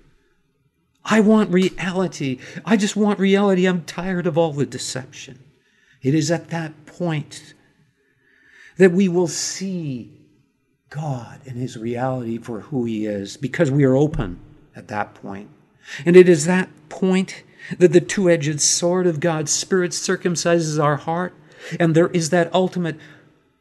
I 1.05 1.19
want 1.19 1.51
reality. 1.51 2.39
I 2.65 2.77
just 2.77 2.95
want 2.95 3.19
reality. 3.19 3.67
I'm 3.67 3.83
tired 3.83 4.29
of 4.29 4.39
all 4.39 4.53
the 4.53 4.67
deception. 4.67 5.41
It 6.01 6.15
is 6.15 6.31
at 6.31 6.51
that 6.51 6.87
point 6.87 7.55
that 8.77 8.93
we 8.93 9.09
will 9.09 9.27
see 9.27 10.22
God 10.95 11.41
and 11.47 11.57
His 11.57 11.77
reality 11.77 12.39
for 12.39 12.61
who 12.61 12.85
He 12.85 13.07
is 13.07 13.37
because 13.37 13.71
we 13.71 13.85
are 13.85 13.97
open 13.97 14.39
at 14.77 14.89
that 14.89 15.15
point. 15.15 15.49
And 16.05 16.17
it 16.17 16.29
is 16.29 16.45
that 16.47 16.69
point 16.89 17.43
that 17.79 17.93
the 17.93 18.01
two 18.01 18.29
edged 18.29 18.61
sword 18.61 19.07
of 19.07 19.21
God's 19.21 19.53
Spirit 19.53 19.93
circumcises 19.93 20.83
our 20.83 20.97
heart, 20.97 21.35
and 21.79 21.95
there 21.95 22.09
is 22.09 22.31
that 22.31 22.53
ultimate 22.55 22.97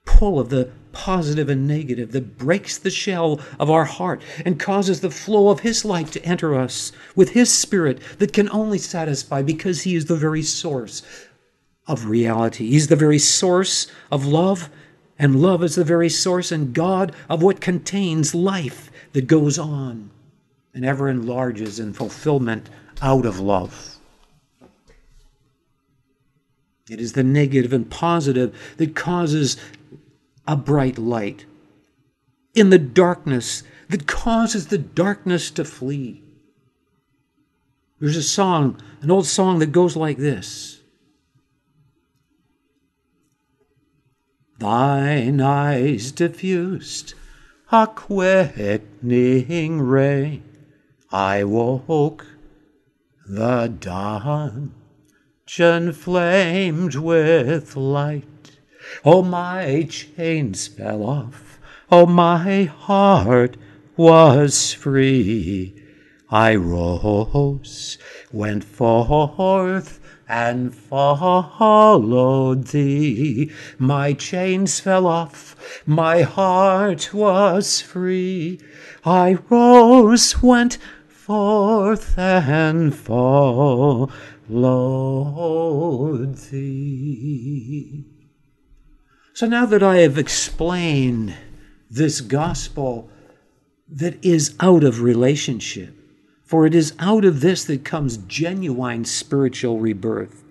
pull 0.06 0.40
of 0.40 0.50
the 0.50 0.72
positive 0.92 1.48
and 1.48 1.68
negative 1.68 2.12
that 2.12 2.38
breaks 2.38 2.78
the 2.78 2.90
shell 2.90 3.40
of 3.58 3.70
our 3.70 3.86
heart 3.86 4.22
and 4.44 4.60
causes 4.60 5.00
the 5.00 5.10
flow 5.10 5.50
of 5.50 5.62
His 5.62 5.86
life 5.86 6.12
to 6.12 6.26
enter 6.26 6.56
us 6.60 6.92
with 7.16 7.30
His 7.30 7.52
Spirit 7.52 8.02
that 8.20 8.34
can 8.34 8.50
only 8.50 8.78
satisfy 8.78 9.42
because 9.42 9.84
He 9.84 9.96
is 9.96 10.06
the 10.06 10.16
very 10.16 10.44
source 10.44 11.02
of 11.88 12.08
reality. 12.08 12.70
He's 12.70 12.88
the 12.88 12.96
very 12.96 13.20
source 13.20 13.88
of 14.12 14.26
love 14.26 14.70
and 15.22 15.40
love 15.40 15.64
is 15.64 15.76
the 15.76 15.84
very 15.84 16.10
source 16.10 16.52
and 16.52 16.74
God 16.74 17.14
of 17.30 17.44
what 17.44 17.62
contains 17.62 18.34
life 18.34 18.92
that 19.14 19.28
goes 19.28 19.60
on 19.60 20.10
and 20.74 20.84
ever 20.84 21.08
enlarges 21.08 21.80
in 21.80 21.94
fulfillment 21.94 22.72
out 23.04 23.28
of 23.28 23.40
love. 23.40 23.98
It 26.90 27.00
is 27.00 27.14
the 27.14 27.24
negative 27.24 27.72
and 27.72 27.88
positive 27.88 28.74
that 28.78 28.96
causes 28.96 29.58
a 30.48 30.56
bright 30.56 30.98
light 30.98 31.46
in 32.56 32.72
the 32.72 32.80
darkness 32.80 33.62
that 33.90 34.08
causes 34.08 34.68
the 34.68 34.80
darkness 34.80 35.52
to 35.52 35.64
flee. 35.64 36.24
There's 38.00 38.18
a 38.18 38.24
song, 38.24 38.82
an 39.02 39.12
old 39.12 39.28
song 39.28 39.60
that 39.60 39.72
goes 39.72 39.96
like 39.96 40.18
this 40.18 40.81
Thine 44.62 45.42
eyes 45.42 46.12
diffused 46.12 47.16
a 47.72 47.88
quickening 47.88 49.82
ray. 49.82 50.44
I 51.12 51.44
woke, 51.44 52.28
the 53.28 53.74
dawn 53.80 54.76
flamed 55.48 56.94
with 56.94 57.76
light. 57.76 58.60
Oh, 59.04 59.24
my 59.24 59.88
chains 59.90 60.68
fell 60.68 61.04
off. 61.06 61.60
Oh, 61.92 62.06
my 62.06 62.66
heart 62.66 63.58
was 63.98 64.74
free. 64.74 65.74
I 66.30 66.54
rose, 66.54 67.98
went 68.32 68.64
forth 68.64 70.01
and 70.32 70.74
followed 70.74 72.68
thee. 72.68 73.52
My 73.78 74.14
chains 74.14 74.80
fell 74.80 75.06
off, 75.06 75.84
my 75.86 76.22
heart 76.22 77.14
was 77.14 77.82
free. 77.82 78.62
I 79.04 79.38
rose, 79.50 80.42
went 80.42 80.78
forth, 81.10 82.18
and 82.18 82.96
followed 82.96 84.10
thee. 86.50 88.06
So 89.34 89.48
now 89.48 89.66
that 89.66 89.84
I 89.84 89.98
have 89.98 90.18
explained 90.18 91.36
this 91.90 92.22
gospel 92.22 93.10
that 93.90 94.24
is 94.24 94.56
out 94.62 94.86
of 94.86 95.02
relationship. 95.02 96.01
For 96.52 96.66
it 96.66 96.76
is 96.76 96.94
out 97.00 97.24
of 97.24 97.40
this 97.40 97.64
that 97.64 97.86
comes 97.86 98.18
genuine 98.18 99.06
spiritual 99.06 99.80
rebirth. 99.80 100.44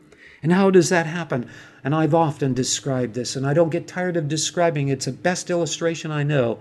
And 0.43 0.51
how 0.51 0.71
does 0.71 0.89
that 0.89 1.05
happen? 1.05 1.47
And 1.85 1.95
I've 1.95 2.15
often 2.15 2.55
described 2.55 3.13
this, 3.13 3.37
and 3.37 3.47
I 3.47 3.53
don't 3.53 3.69
get 3.69 3.87
tired 3.87 4.17
of 4.17 4.27
describing 4.27 4.89
it. 4.89 4.93
It's 4.93 5.05
the 5.05 5.13
best 5.13 5.51
illustration 5.51 6.11
I 6.11 6.23
know. 6.23 6.59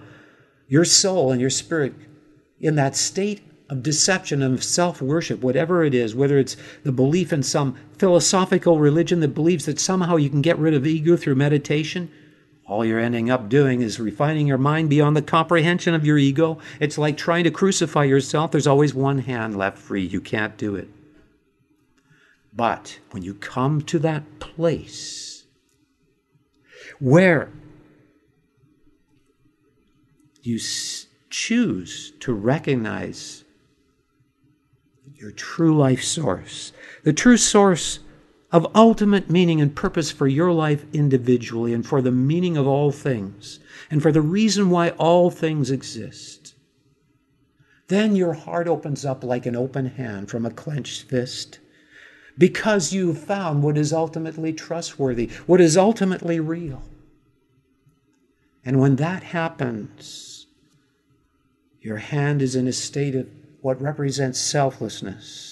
Your 0.68 0.84
soul 0.84 1.32
and 1.32 1.40
your 1.40 1.50
spirit 1.50 1.94
in 2.60 2.76
that 2.76 2.98
state 2.98 3.42
of 3.70 3.82
deception 3.82 4.42
and 4.44 4.62
self 4.62 5.02
worship, 5.02 5.40
whatever 5.40 5.86
it 5.86 5.94
is, 5.94 6.14
whether 6.14 6.38
it's 6.38 6.58
the 6.84 6.92
belief 6.92 7.32
in 7.32 7.42
some 7.42 7.78
philosophical 7.98 8.78
religion 8.78 9.22
that 9.22 9.30
believes 9.30 9.66
that 9.68 9.80
somehow 9.80 10.18
you 10.18 10.30
can 10.30 10.42
get 10.42 10.60
rid 10.60 10.74
of 10.74 10.86
ego 10.86 11.16
through 11.16 11.36
meditation, 11.36 12.12
all 12.70 12.86
you're 12.86 13.00
ending 13.00 13.32
up 13.32 13.50
doing 13.50 13.82
is 13.82 14.00
refining 14.00 14.46
your 14.46 14.60
mind 14.60 14.92
beyond 14.92 15.18
the 15.18 15.24
comprehension 15.24 15.96
of 15.96 16.06
your 16.06 16.20
ego. 16.20 16.60
It's 16.80 17.00
like 17.00 17.18
trying 17.18 17.44
to 17.46 17.52
crucify 17.52 18.04
yourself. 18.04 18.52
There's 18.52 18.68
always 18.68 18.94
one 18.94 19.18
hand 19.20 19.58
left 19.58 19.80
free. 19.80 20.06
You 20.06 20.22
can't 20.22 20.56
do 20.56 20.76
it. 20.76 20.88
But 22.54 23.00
when 23.10 23.24
you 23.24 23.34
come 23.34 23.82
to 23.84 23.98
that 24.00 24.40
place 24.40 25.46
where 27.00 27.50
you 30.44 30.60
choose 31.32 32.14
to 32.20 32.34
recognize 32.34 33.44
your 35.16 35.32
true 35.32 35.76
life 35.76 36.04
source, 36.04 36.72
the 37.04 37.14
true 37.14 37.38
source 37.38 38.00
of 38.52 38.76
ultimate 38.76 39.30
meaning 39.30 39.62
and 39.62 39.76
purpose 39.76 40.12
for 40.12 40.28
your 40.28 40.52
life 40.52 40.86
individually 40.94 41.74
and 41.74 41.86
for 41.86 42.02
the 42.02 42.12
meaning 42.12 42.58
of 42.58 42.66
all 42.66 42.92
things 42.92 43.60
and 43.92 44.02
for 44.02 44.12
the 44.12 44.22
reason 44.22 44.70
why 44.70 44.90
all 44.92 45.30
things 45.30 45.70
exist. 45.70 46.56
Then 47.88 48.16
your 48.16 48.34
heart 48.34 48.68
opens 48.68 49.06
up 49.06 49.24
like 49.24 49.46
an 49.46 49.56
open 49.56 49.88
hand 49.88 50.30
from 50.30 50.46
a 50.46 50.52
clenched 50.52 51.10
fist 51.10 51.60
because 52.38 52.94
you've 52.94 53.20
found 53.20 53.62
what 53.62 53.78
is 53.78 53.92
ultimately 53.92 54.54
trustworthy, 54.54 55.28
what 55.46 55.60
is 55.60 55.76
ultimately 55.76 56.40
real. 56.40 56.82
And 58.64 58.80
when 58.80 58.96
that 58.98 59.24
happens, 59.24 60.48
your 61.82 61.98
hand 61.98 62.42
is 62.42 62.56
in 62.56 62.68
a 62.68 62.74
state 62.74 63.16
of 63.16 63.28
what 63.62 63.82
represents 63.82 64.40
selflessness. 64.40 65.49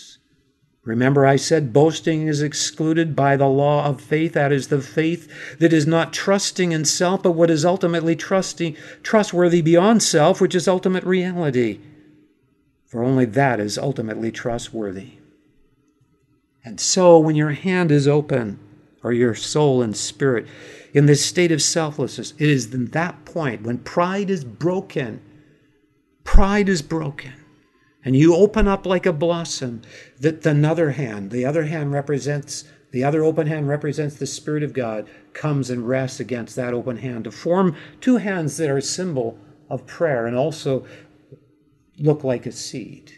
Remember, 0.88 1.26
I 1.26 1.36
said 1.36 1.74
boasting 1.74 2.28
is 2.28 2.42
excluded 2.42 3.14
by 3.14 3.36
the 3.36 3.50
law 3.50 3.84
of 3.84 4.00
faith. 4.00 4.32
That 4.32 4.54
is 4.54 4.70
the 4.70 4.80
faith 4.80 5.60
that 5.60 5.74
is 5.74 5.86
not 5.86 6.14
trusting 6.14 6.72
in 6.72 6.86
self, 6.86 7.24
but 7.24 7.34
what 7.34 7.50
is 7.50 7.66
ultimately 7.66 8.16
trusting, 8.16 8.78
trustworthy 9.04 9.62
beyond 9.62 10.02
self, 10.02 10.40
which 10.40 10.56
is 10.56 10.66
ultimate 10.66 11.04
reality. 11.04 11.82
For 12.86 13.04
only 13.04 13.26
that 13.26 13.60
is 13.60 13.78
ultimately 13.78 14.32
trustworthy. 14.32 15.16
And 16.64 16.80
so, 16.80 17.20
when 17.20 17.36
your 17.36 17.52
hand 17.52 17.92
is 17.92 18.08
open, 18.08 18.58
or 19.04 19.12
your 19.12 19.36
soul 19.36 19.82
and 19.82 19.96
spirit, 19.96 20.48
in 20.94 21.06
this 21.06 21.26
state 21.26 21.52
of 21.52 21.62
selflessness, 21.62 22.34
it 22.38 22.50
is 22.50 22.74
in 22.74 22.86
that 22.92 23.26
point 23.26 23.64
when 23.64 23.80
pride 23.80 24.30
is 24.30 24.46
broken. 24.46 25.20
Pride 26.24 26.70
is 26.70 26.82
broken. 26.82 27.34
And 28.06 28.16
you 28.16 28.36
open 28.36 28.68
up 28.68 28.86
like 28.86 29.06
a 29.06 29.14
blossom 29.14 29.82
that 30.20 30.44
the 30.44 30.68
other 30.68 30.92
hand, 30.92 31.32
the 31.32 31.46
other 31.46 31.64
hand 31.64 31.92
represents, 31.92 32.64
the 32.92 33.04
other 33.04 33.24
open 33.24 33.48
hand 33.48 33.68
represents 33.68 34.16
the 34.16 34.28
Spirit 34.28 34.64
of 34.64 34.74
God, 34.74 35.08
comes 35.34 35.70
and 35.70 35.88
rests 35.88 36.20
against 36.20 36.56
that 36.56 36.74
open 36.74 36.98
hand 36.98 37.26
to 37.26 37.32
form 37.32 37.76
two 38.00 38.18
hands 38.18 38.58
that 38.58 38.70
are 38.70 38.78
a 38.78 38.82
symbol 38.82 39.38
of 39.70 39.86
prayer 39.86 40.26
and 40.26 40.36
also 40.36 40.86
look 42.00 42.24
like 42.24 42.46
a 42.46 42.52
seed. 42.52 43.12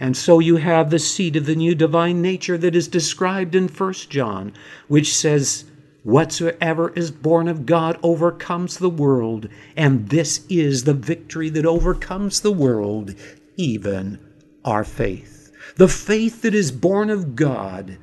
And 0.00 0.16
so 0.16 0.38
you 0.38 0.56
have 0.56 0.90
the 0.90 0.98
seed 0.98 1.36
of 1.36 1.46
the 1.46 1.56
new 1.56 1.74
divine 1.74 2.22
nature 2.22 2.56
that 2.58 2.76
is 2.76 2.88
described 2.88 3.54
in 3.54 3.68
1 3.68 3.92
John, 4.08 4.52
which 4.86 5.14
says, 5.14 5.64
Whatsoever 6.04 6.92
is 6.94 7.10
born 7.10 7.48
of 7.48 7.66
God 7.66 7.98
overcomes 8.02 8.78
the 8.78 8.88
world, 8.88 9.48
and 9.76 10.08
this 10.08 10.46
is 10.48 10.84
the 10.84 10.94
victory 10.94 11.50
that 11.50 11.66
overcomes 11.66 12.40
the 12.40 12.52
world, 12.52 13.14
even 13.58 14.18
our 14.64 14.84
faith. 14.84 15.52
The 15.76 15.88
faith 15.88 16.40
that 16.42 16.54
is 16.54 16.72
born 16.72 17.10
of 17.10 17.36
God 17.36 17.98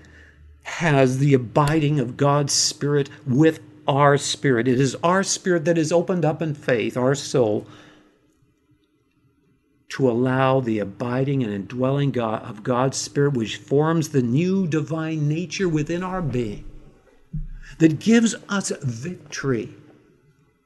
has 0.63 1.17
the 1.17 1.33
abiding 1.33 1.99
of 1.99 2.17
God's 2.17 2.53
Spirit 2.53 3.09
with 3.25 3.59
our 3.87 4.17
spirit. 4.17 4.67
It 4.67 4.79
is 4.79 4.95
our 5.03 5.23
spirit 5.23 5.65
that 5.65 5.77
is 5.77 5.91
opened 5.91 6.25
up 6.25 6.41
in 6.41 6.53
faith, 6.53 6.97
our 6.97 7.15
soul, 7.15 7.67
to 9.89 10.09
allow 10.09 10.59
the 10.59 10.79
abiding 10.79 11.43
and 11.43 11.53
indwelling 11.53 12.11
God, 12.11 12.43
of 12.43 12.63
God's 12.63 12.97
Spirit, 12.97 13.33
which 13.33 13.57
forms 13.57 14.09
the 14.09 14.21
new 14.21 14.67
divine 14.67 15.27
nature 15.27 15.69
within 15.69 16.03
our 16.03 16.21
being, 16.21 16.65
that 17.77 17.99
gives 17.99 18.35
us 18.49 18.71
victory 18.81 19.73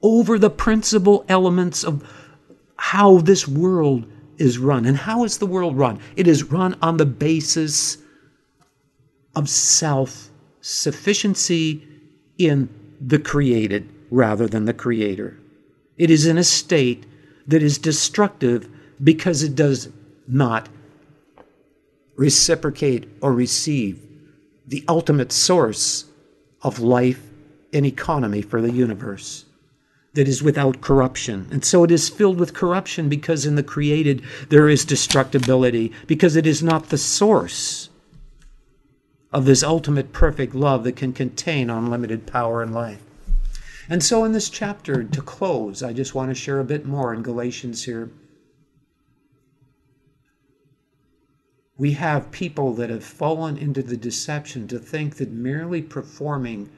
over 0.02 0.38
the 0.38 0.50
principal 0.50 1.24
elements 1.28 1.84
of 1.84 2.02
how 2.76 3.18
this 3.18 3.46
world 3.46 4.10
is 4.40 4.58
run. 4.58 4.86
And 4.86 4.96
how 4.96 5.24
is 5.24 5.38
the 5.38 5.46
world 5.46 5.76
run? 5.76 6.00
It 6.16 6.26
is 6.26 6.44
run 6.44 6.76
on 6.82 6.96
the 6.96 7.06
basis 7.06 7.98
of 9.36 9.48
self 9.48 10.30
sufficiency 10.60 11.86
in 12.38 12.68
the 13.00 13.18
created 13.18 13.88
rather 14.10 14.46
than 14.46 14.64
the 14.64 14.74
creator. 14.74 15.38
It 15.96 16.10
is 16.10 16.26
in 16.26 16.38
a 16.38 16.44
state 16.44 17.04
that 17.46 17.62
is 17.62 17.78
destructive 17.78 18.68
because 19.02 19.42
it 19.42 19.54
does 19.54 19.90
not 20.26 20.68
reciprocate 22.16 23.08
or 23.20 23.32
receive 23.32 24.06
the 24.66 24.84
ultimate 24.88 25.32
source 25.32 26.04
of 26.62 26.80
life 26.80 27.22
and 27.72 27.86
economy 27.86 28.42
for 28.42 28.60
the 28.60 28.70
universe 28.70 29.46
that 30.14 30.26
is 30.26 30.42
without 30.42 30.80
corruption. 30.80 31.46
And 31.50 31.64
so 31.64 31.84
it 31.84 31.90
is 31.90 32.08
filled 32.08 32.38
with 32.38 32.54
corruption 32.54 33.08
because 33.08 33.46
in 33.46 33.54
the 33.54 33.62
created 33.62 34.22
there 34.48 34.68
is 34.68 34.84
destructibility, 34.84 35.92
because 36.06 36.36
it 36.36 36.46
is 36.46 36.62
not 36.62 36.88
the 36.88 36.98
source 36.98 37.88
of 39.32 39.44
this 39.44 39.62
ultimate 39.62 40.12
perfect 40.12 40.54
love 40.54 40.82
that 40.84 40.96
can 40.96 41.12
contain 41.12 41.70
unlimited 41.70 42.26
power 42.26 42.62
and 42.62 42.74
life. 42.74 43.00
And 43.88 44.02
so 44.02 44.24
in 44.24 44.32
this 44.32 44.48
chapter, 44.48 45.04
to 45.04 45.22
close, 45.22 45.82
I 45.82 45.92
just 45.92 46.14
want 46.14 46.30
to 46.30 46.34
share 46.34 46.60
a 46.60 46.64
bit 46.64 46.86
more 46.86 47.14
in 47.14 47.22
Galatians 47.22 47.84
here. 47.84 48.10
We 51.76 51.92
have 51.92 52.30
people 52.30 52.74
that 52.74 52.90
have 52.90 53.04
fallen 53.04 53.56
into 53.56 53.82
the 53.82 53.96
deception 53.96 54.68
to 54.68 54.78
think 54.78 55.16
that 55.16 55.30
merely 55.30 55.82
performing 55.82 56.70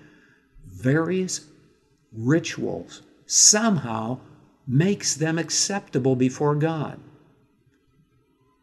various 0.66 1.46
rituals 2.12 3.02
somehow 3.32 4.18
makes 4.66 5.14
them 5.14 5.38
acceptable 5.38 6.14
before 6.14 6.54
God. 6.54 7.00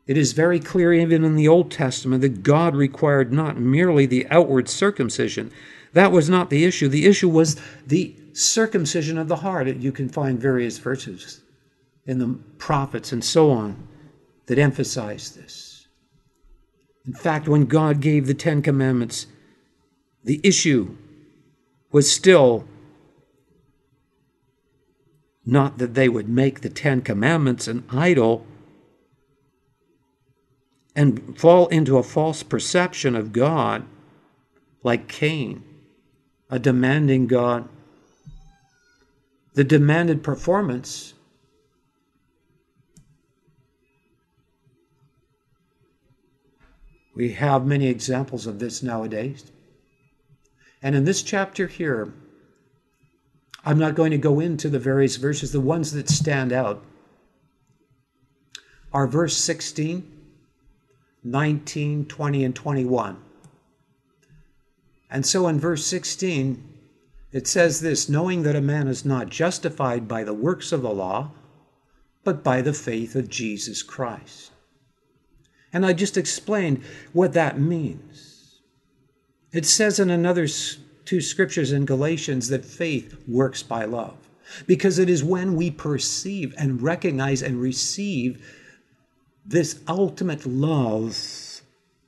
It 0.06 0.18
is 0.18 0.34
very 0.34 0.60
clear, 0.60 0.94
even 0.94 1.24
in 1.24 1.36
the 1.36 1.48
Old 1.48 1.72
Testament, 1.72 2.22
that 2.22 2.44
God 2.44 2.76
required 2.76 3.34
not 3.34 3.60
merely 3.60 4.06
the 4.06 4.28
outward 4.30 4.70
circumcision. 4.70 5.52
That 5.94 6.12
was 6.12 6.30
not 6.30 6.52
the 6.52 6.66
issue. 6.66 6.88
The 6.88 7.08
issue 7.08 7.30
was 7.30 7.60
the 7.86 8.16
circumcision 8.34 9.18
of 9.18 9.28
the 9.28 9.38
heart. 9.38 9.68
You 9.68 9.92
can 9.92 10.08
find 10.08 10.40
various 10.40 10.78
verses 10.78 11.42
in 12.06 12.20
the 12.20 12.40
prophets 12.58 13.12
and 13.12 13.24
so 13.24 13.52
on 13.52 13.88
that 14.46 14.60
emphasize 14.60 15.32
this. 15.32 15.88
In 17.06 17.14
fact, 17.14 17.48
when 17.48 17.66
God 17.66 18.02
gave 18.02 18.28
the 18.28 18.34
Ten 18.36 18.62
Commandments, 18.62 19.26
the 20.24 20.40
issue 20.44 20.96
was 21.92 22.12
still 22.12 22.66
not 25.52 25.78
that 25.78 25.94
they 25.94 26.10
would 26.10 26.30
make 26.30 26.62
the 26.62 26.70
Ten 26.70 27.02
Commandments 27.02 27.68
an 27.68 27.84
idol 27.90 28.46
and 30.96 31.38
fall 31.40 31.68
into 31.68 31.98
a 31.98 32.04
false 32.04 32.44
perception 32.44 33.16
of 33.16 33.32
God 33.32 33.86
like 34.84 35.08
Cain, 35.08 35.64
a 36.50 36.60
demanding 36.60 37.28
God. 37.28 37.68
The 39.54 39.64
demanded 39.64 40.24
performance 40.24 41.14
We 47.20 47.34
have 47.34 47.66
many 47.66 47.88
examples 47.88 48.48
of 48.48 48.60
this 48.60 48.82
nowadays. 48.82 49.52
And 50.82 50.96
in 50.96 51.04
this 51.04 51.22
chapter 51.22 51.68
here, 51.68 52.14
I'm 53.66 53.80
not 53.80 53.96
going 53.96 54.12
to 54.12 54.18
go 54.18 54.40
into 54.40 54.70
the 54.70 54.80
various 54.80 55.18
verses. 55.18 55.52
The 55.52 55.60
ones 55.60 55.92
that 55.92 56.10
stand 56.10 56.54
out 56.54 56.84
are 58.94 59.08
verse 59.08 59.38
16, 59.38 60.10
19, 61.24 62.06
20, 62.06 62.44
and 62.44 62.56
21. 62.56 63.18
And 65.10 65.26
so 65.26 65.48
in 65.48 65.60
verse 65.60 65.86
16, 65.86 66.64
it 67.32 67.48
says 67.48 67.82
this 67.82 68.10
knowing 68.10 68.44
that 68.44 68.56
a 68.56 68.62
man 68.62 68.88
is 68.88 69.06
not 69.06 69.30
justified 69.30 70.08
by 70.08 70.24
the 70.24 70.34
works 70.34 70.72
of 70.72 70.82
the 70.82 70.90
law, 70.90 71.32
but 72.24 72.44
by 72.44 72.62
the 72.62 72.74
faith 72.74 73.16
of 73.16 73.30
Jesus 73.30 73.84
Christ. 73.84 74.52
And 75.72 75.86
I 75.86 75.94
just 75.94 76.18
explained 76.18 76.84
what 77.14 77.34
that 77.34 77.60
means. 77.60 78.62
It 79.52 79.66
says 79.66 80.00
in 80.00 80.10
another 80.10 80.48
two 81.10 81.20
scriptures 81.22 81.72
in 81.72 81.86
Galatians 81.88 82.50
that 82.50 82.64
faith 82.64 83.18
works 83.28 83.64
by 83.64 83.84
love, 83.84 84.30
because 84.68 85.00
it 85.00 85.10
is 85.10 85.24
when 85.24 85.56
we 85.56 85.72
perceive 85.72 86.54
and 86.56 86.84
recognize 86.84 87.42
and 87.42 87.60
receive 87.60 88.46
this 89.44 89.80
ultimate 89.88 90.46
love 90.46 91.18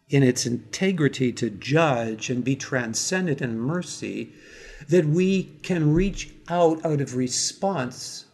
in 0.10 0.22
its 0.22 0.46
integrity 0.46 1.32
to 1.32 1.50
judge 1.50 2.30
and 2.30 2.44
be 2.44 2.56
transcendent 2.56 3.42
in 3.42 3.58
mercy 3.58 4.34
that 4.88 5.06
we 5.06 5.46
can 5.64 5.96
reach 5.96 6.30
out 6.48 6.86
out 6.86 7.02
of 7.02 7.16
response 7.16 8.26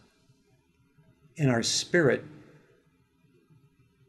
in 1.36 1.48
our 1.48 1.62
spirit 1.62 2.22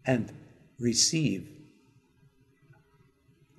and 0.06 0.30
receive. 0.78 1.48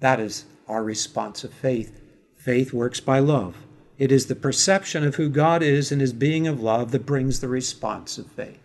That 0.00 0.20
is 0.20 0.44
our 0.68 0.84
response 0.84 1.44
of 1.44 1.54
faith. 1.54 1.99
Faith 2.40 2.72
works 2.72 3.00
by 3.00 3.18
love. 3.18 3.54
It 3.98 4.10
is 4.10 4.26
the 4.26 4.34
perception 4.34 5.04
of 5.04 5.16
who 5.16 5.28
God 5.28 5.62
is 5.62 5.92
and 5.92 6.00
his 6.00 6.14
being 6.14 6.46
of 6.46 6.62
love 6.62 6.90
that 6.90 7.04
brings 7.04 7.40
the 7.40 7.48
response 7.48 8.16
of 8.16 8.26
faith. 8.28 8.58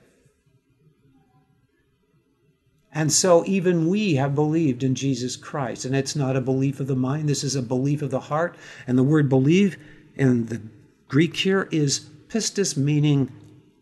And 2.93 3.11
so, 3.11 3.43
even 3.45 3.89
we 3.89 4.15
have 4.15 4.33
believed 4.33 4.81
in 4.81 4.95
Jesus 4.95 5.35
Christ. 5.35 5.83
And 5.83 5.93
it's 5.93 6.15
not 6.15 6.37
a 6.37 6.41
belief 6.41 6.79
of 6.79 6.87
the 6.87 6.95
mind, 6.95 7.27
this 7.27 7.43
is 7.43 7.57
a 7.57 7.61
belief 7.61 8.01
of 8.01 8.11
the 8.11 8.21
heart. 8.21 8.55
And 8.87 8.97
the 8.97 9.03
word 9.03 9.27
believe 9.27 9.75
in 10.15 10.45
the 10.45 10.61
Greek 11.09 11.35
here 11.35 11.67
is 11.69 12.07
pistis, 12.29 12.77
meaning 12.77 13.29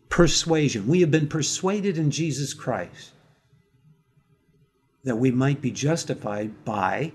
persuasion. 0.08 0.88
We 0.88 1.02
have 1.02 1.12
been 1.12 1.28
persuaded 1.28 1.98
in 1.98 2.10
Jesus 2.10 2.52
Christ 2.52 3.12
that 5.04 5.16
we 5.16 5.30
might 5.30 5.60
be 5.60 5.70
justified 5.70 6.64
by 6.64 7.12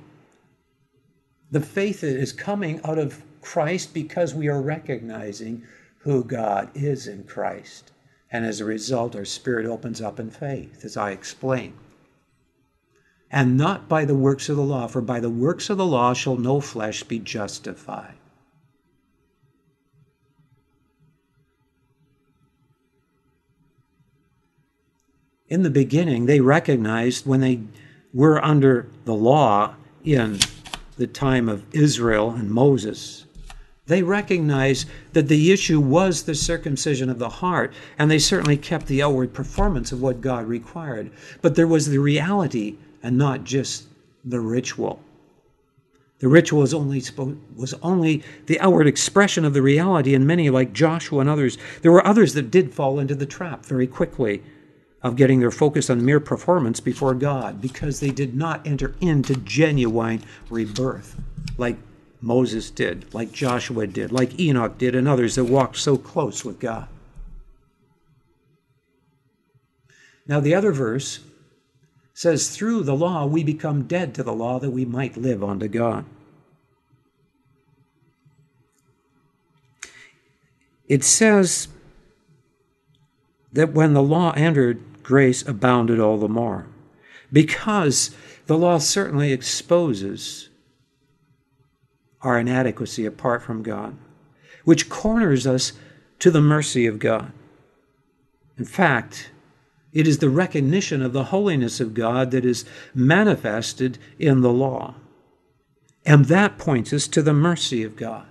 the 1.52 1.62
faith 1.62 2.02
that 2.02 2.16
is 2.16 2.32
coming 2.32 2.82
out 2.84 2.98
of 2.98 3.22
Christ 3.42 3.94
because 3.94 4.34
we 4.34 4.48
are 4.48 4.62
recognizing 4.62 5.64
who 6.00 6.24
God 6.24 6.70
is 6.76 7.08
in 7.08 7.24
Christ. 7.24 7.92
And 8.32 8.46
as 8.46 8.60
a 8.60 8.66
result, 8.66 9.16
our 9.16 9.26
spirit 9.26 9.66
opens 9.66 10.02
up 10.02 10.20
in 10.20 10.30
faith, 10.30 10.86
as 10.86 10.96
I 10.96 11.12
explained. 11.12 11.78
And 13.32 13.58
not 13.58 13.88
by 13.88 14.06
the 14.06 14.16
works 14.16 14.50
of 14.50 14.56
the 14.56 14.64
law, 14.64 14.88
for 14.88 15.02
by 15.02 15.20
the 15.20 15.30
works 15.30 15.70
of 15.70 15.78
the 15.78 15.86
law 15.86 16.14
shall 16.14 16.36
no 16.36 16.62
flesh 16.62 17.04
be 17.04 17.20
justified. 17.20 18.16
in 25.50 25.64
the 25.64 25.70
beginning, 25.70 26.28
they 26.28 26.40
recognized 26.40 27.26
when 27.26 27.42
they 27.42 27.60
were 28.14 28.44
under 28.44 28.88
the 29.06 29.14
law 29.14 29.74
in 30.04 30.40
the 31.00 31.08
time 31.08 31.50
of 31.50 31.66
Israel 31.74 32.32
and 32.32 32.52
Moses, 32.52 33.26
they 33.88 34.04
recognized 34.04 34.88
that 35.14 35.28
the 35.28 35.52
issue 35.52 35.80
was 35.80 36.24
the 36.24 36.36
circumcision 36.36 37.10
of 37.10 37.18
the 37.18 37.30
heart, 37.30 37.74
and 37.98 38.12
they 38.12 38.20
certainly 38.20 38.58
kept 38.58 38.86
the 38.86 39.02
outward 39.02 39.34
performance 39.34 39.92
of 39.92 40.02
what 40.02 40.22
God 40.22 40.46
required. 40.46 41.10
But 41.42 41.56
there 41.56 41.68
was 41.68 41.90
the 41.90 41.98
reality 41.98 42.76
and 43.02 43.18
not 43.18 43.46
just 43.46 43.88
the 44.24 44.40
ritual. 44.40 45.02
The 46.20 46.28
ritual 46.28 46.60
was 46.60 46.74
only, 46.74 47.02
was 47.56 47.74
only 47.82 48.24
the 48.46 48.60
outward 48.60 48.86
expression 48.86 49.46
of 49.46 49.54
the 49.54 49.62
reality, 49.62 50.14
and 50.14 50.28
many, 50.28 50.50
like 50.50 50.74
Joshua 50.74 51.22
and 51.22 51.30
others, 51.30 51.58
there 51.82 51.94
were 51.94 52.06
others 52.06 52.34
that 52.34 52.52
did 52.52 52.74
fall 52.74 53.00
into 53.00 53.16
the 53.16 53.26
trap 53.26 53.66
very 53.66 53.88
quickly 53.88 54.44
of 55.02 55.16
getting 55.16 55.40
their 55.40 55.52
focus 55.52 55.90
on 55.90 56.04
mere 56.04 56.20
performance 56.20 56.80
before 56.80 57.14
God 57.14 57.62
because 57.62 58.00
they 58.00 58.12
did 58.12 58.36
not 58.36 58.66
enter 58.68 58.96
into 59.00 59.36
genuine 59.36 60.24
rebirth 60.50 61.16
like 61.58 61.78
Moses 62.22 62.70
did, 62.70 63.14
like 63.14 63.32
Joshua 63.32 63.88
did, 63.88 64.12
like 64.12 64.40
Enoch 64.40 64.78
did, 64.78 64.96
and 64.96 65.08
others 65.08 65.36
that 65.36 65.46
walked 65.46 65.78
so 65.78 65.98
close 65.98 66.44
with 66.44 66.60
God. 66.60 66.88
Now, 70.28 70.40
the 70.40 70.54
other 70.54 70.72
verse 70.72 71.20
says, 72.14 72.56
Through 72.56 72.84
the 72.84 72.96
law 72.96 73.26
we 73.26 73.44
become 73.44 73.84
dead 73.84 74.14
to 74.16 74.24
the 74.24 74.34
law 74.34 74.60
that 74.60 74.72
we 74.72 74.86
might 74.86 75.18
live 75.18 75.44
unto 75.44 75.68
God. 75.68 76.06
It 80.88 81.04
says 81.04 81.68
that 83.54 83.74
when 83.74 83.94
the 83.94 84.04
law 84.04 84.32
entered, 84.32 84.84
grace 85.10 85.42
abounded 85.48 86.00
all 86.00 86.20
the 86.20 86.30
more. 86.30 86.68
Because 87.34 88.12
the 88.46 88.56
law 88.56 88.78
certainly 88.78 89.32
exposes 89.32 90.50
our 92.22 92.38
inadequacy 92.38 93.08
apart 93.08 93.42
from 93.42 93.64
God, 93.64 93.98
which 94.66 94.88
corners 94.88 95.48
us 95.48 95.74
to 96.20 96.30
the 96.30 96.42
mercy 96.42 96.86
of 96.86 97.00
God. 97.00 97.32
In 98.60 98.66
fact, 98.66 99.32
it 99.94 100.08
is 100.08 100.20
the 100.20 100.30
recognition 100.30 101.02
of 101.02 101.12
the 101.12 101.24
holiness 101.26 101.80
of 101.80 101.96
God 101.96 102.30
that 102.30 102.46
is 102.46 102.66
manifested 102.94 103.98
in 104.20 104.42
the 104.42 104.54
law. 104.54 104.94
And 106.06 106.26
that 106.26 106.60
points 106.60 106.94
us 106.94 107.08
to 107.08 107.24
the 107.24 107.34
mercy 107.34 107.82
of 107.84 107.96
God. 107.96 108.28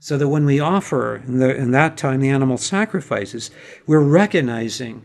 So 0.00 0.18
that 0.18 0.28
when 0.28 0.44
we 0.44 0.60
offer, 0.60 1.16
in, 1.26 1.38
the, 1.38 1.56
in 1.56 1.70
that 1.70 1.96
time, 1.96 2.20
the 2.20 2.28
animal 2.28 2.58
sacrifices, 2.58 3.50
we're 3.86 4.00
recognizing 4.00 5.02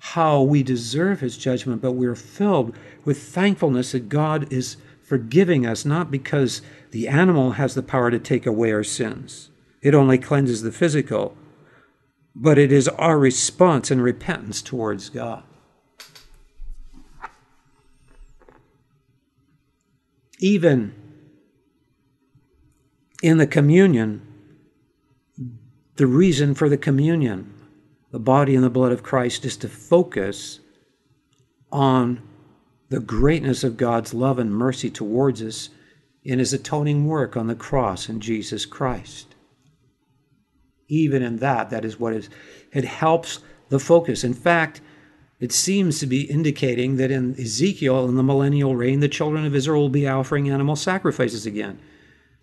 how 0.00 0.40
we 0.40 0.62
deserve 0.62 1.20
his 1.20 1.36
judgment, 1.36 1.82
but 1.82 1.92
we're 1.92 2.14
filled 2.14 2.74
with 3.04 3.22
thankfulness 3.22 3.92
that 3.92 4.08
God 4.08 4.50
is 4.50 4.78
forgiving 5.02 5.66
us, 5.66 5.84
not 5.84 6.10
because 6.10 6.62
the 6.90 7.06
animal 7.06 7.52
has 7.52 7.74
the 7.74 7.82
power 7.82 8.10
to 8.10 8.18
take 8.18 8.46
away 8.46 8.72
our 8.72 8.82
sins. 8.82 9.50
It 9.82 9.94
only 9.94 10.16
cleanses 10.16 10.62
the 10.62 10.72
physical, 10.72 11.36
but 12.34 12.56
it 12.56 12.72
is 12.72 12.88
our 12.88 13.18
response 13.18 13.90
and 13.90 14.02
repentance 14.02 14.62
towards 14.62 15.10
God. 15.10 15.42
Even 20.38 20.94
in 23.22 23.36
the 23.36 23.46
communion, 23.46 24.26
the 25.96 26.06
reason 26.06 26.54
for 26.54 26.70
the 26.70 26.78
communion 26.78 27.52
the 28.10 28.18
body 28.18 28.54
and 28.54 28.64
the 28.64 28.70
blood 28.70 28.92
of 28.92 29.02
Christ 29.02 29.44
is 29.44 29.56
to 29.58 29.68
focus 29.68 30.60
on 31.70 32.22
the 32.88 33.00
greatness 33.00 33.62
of 33.62 33.76
God's 33.76 34.12
love 34.12 34.38
and 34.38 34.52
mercy 34.52 34.90
towards 34.90 35.40
us 35.42 35.70
in 36.24 36.38
his 36.38 36.52
atoning 36.52 37.06
work 37.06 37.36
on 37.36 37.46
the 37.46 37.54
cross 37.54 38.08
in 38.08 38.20
Jesus 38.20 38.66
Christ. 38.66 39.34
Even 40.88 41.22
in 41.22 41.36
that, 41.36 41.70
that 41.70 41.84
is 41.84 42.00
what 42.00 42.12
is, 42.12 42.28
it 42.72 42.84
helps 42.84 43.38
the 43.68 43.78
focus. 43.78 44.24
In 44.24 44.34
fact, 44.34 44.80
it 45.38 45.52
seems 45.52 46.00
to 46.00 46.06
be 46.06 46.30
indicating 46.30 46.96
that 46.96 47.10
in 47.10 47.40
Ezekiel, 47.40 48.08
in 48.08 48.16
the 48.16 48.22
millennial 48.22 48.76
reign, 48.76 49.00
the 49.00 49.08
children 49.08 49.46
of 49.46 49.54
Israel 49.54 49.82
will 49.82 49.88
be 49.88 50.08
offering 50.08 50.50
animal 50.50 50.76
sacrifices 50.76 51.46
again. 51.46 51.78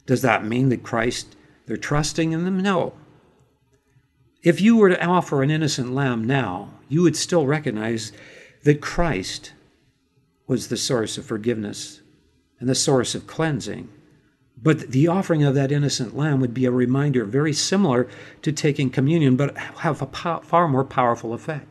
Does 0.05 0.22
that 0.22 0.45
mean 0.45 0.70
that 0.70 0.84
Christ, 0.84 1.36
they're 1.65 1.78
trusting 1.78 2.32
in 2.32 2.45
them? 2.45 2.61
No. 2.61 2.93
If 4.47 4.61
you 4.61 4.77
were 4.77 4.87
to 4.87 5.05
offer 5.05 5.43
an 5.43 5.51
innocent 5.51 5.93
lamb 5.93 6.23
now, 6.23 6.69
you 6.87 7.01
would 7.01 7.17
still 7.17 7.45
recognize 7.45 8.13
that 8.63 8.79
Christ 8.79 9.51
was 10.47 10.69
the 10.69 10.77
source 10.77 11.17
of 11.17 11.25
forgiveness 11.25 11.99
and 12.57 12.69
the 12.69 12.73
source 12.73 13.13
of 13.13 13.27
cleansing. 13.27 13.89
But 14.55 14.91
the 14.91 15.09
offering 15.09 15.43
of 15.43 15.53
that 15.55 15.73
innocent 15.73 16.15
lamb 16.15 16.39
would 16.39 16.53
be 16.53 16.63
a 16.63 16.71
reminder 16.71 17.25
very 17.25 17.51
similar 17.51 18.07
to 18.41 18.53
taking 18.53 18.89
communion, 18.89 19.35
but 19.35 19.57
have 19.57 20.01
a 20.01 20.39
far 20.39 20.69
more 20.69 20.85
powerful 20.85 21.33
effect. 21.33 21.67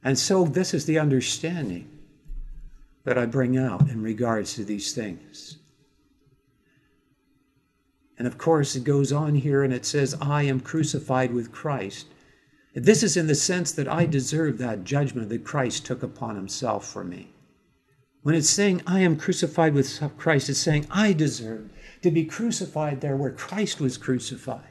And 0.00 0.16
so, 0.16 0.44
this 0.44 0.74
is 0.74 0.86
the 0.86 1.00
understanding 1.00 1.90
that 3.02 3.18
I 3.18 3.26
bring 3.26 3.58
out 3.58 3.88
in 3.88 4.00
regards 4.00 4.54
to 4.54 4.64
these 4.64 4.92
things. 4.92 5.58
And 8.18 8.26
of 8.26 8.38
course, 8.38 8.74
it 8.76 8.84
goes 8.84 9.12
on 9.12 9.34
here 9.34 9.62
and 9.62 9.72
it 9.72 9.84
says, 9.84 10.16
I 10.20 10.42
am 10.44 10.60
crucified 10.60 11.34
with 11.34 11.52
Christ. 11.52 12.06
This 12.74 13.02
is 13.02 13.16
in 13.16 13.26
the 13.26 13.34
sense 13.34 13.72
that 13.72 13.88
I 13.88 14.06
deserve 14.06 14.58
that 14.58 14.84
judgment 14.84 15.28
that 15.28 15.44
Christ 15.44 15.86
took 15.86 16.02
upon 16.02 16.36
himself 16.36 16.86
for 16.86 17.04
me. 17.04 17.30
When 18.22 18.34
it's 18.34 18.50
saying, 18.50 18.82
I 18.86 19.00
am 19.00 19.16
crucified 19.16 19.72
with 19.72 20.00
Christ, 20.18 20.48
it's 20.48 20.58
saying, 20.58 20.86
I 20.90 21.12
deserve 21.12 21.70
to 22.02 22.10
be 22.10 22.24
crucified 22.24 23.00
there 23.00 23.16
where 23.16 23.30
Christ 23.30 23.80
was 23.80 23.96
crucified. 23.96 24.68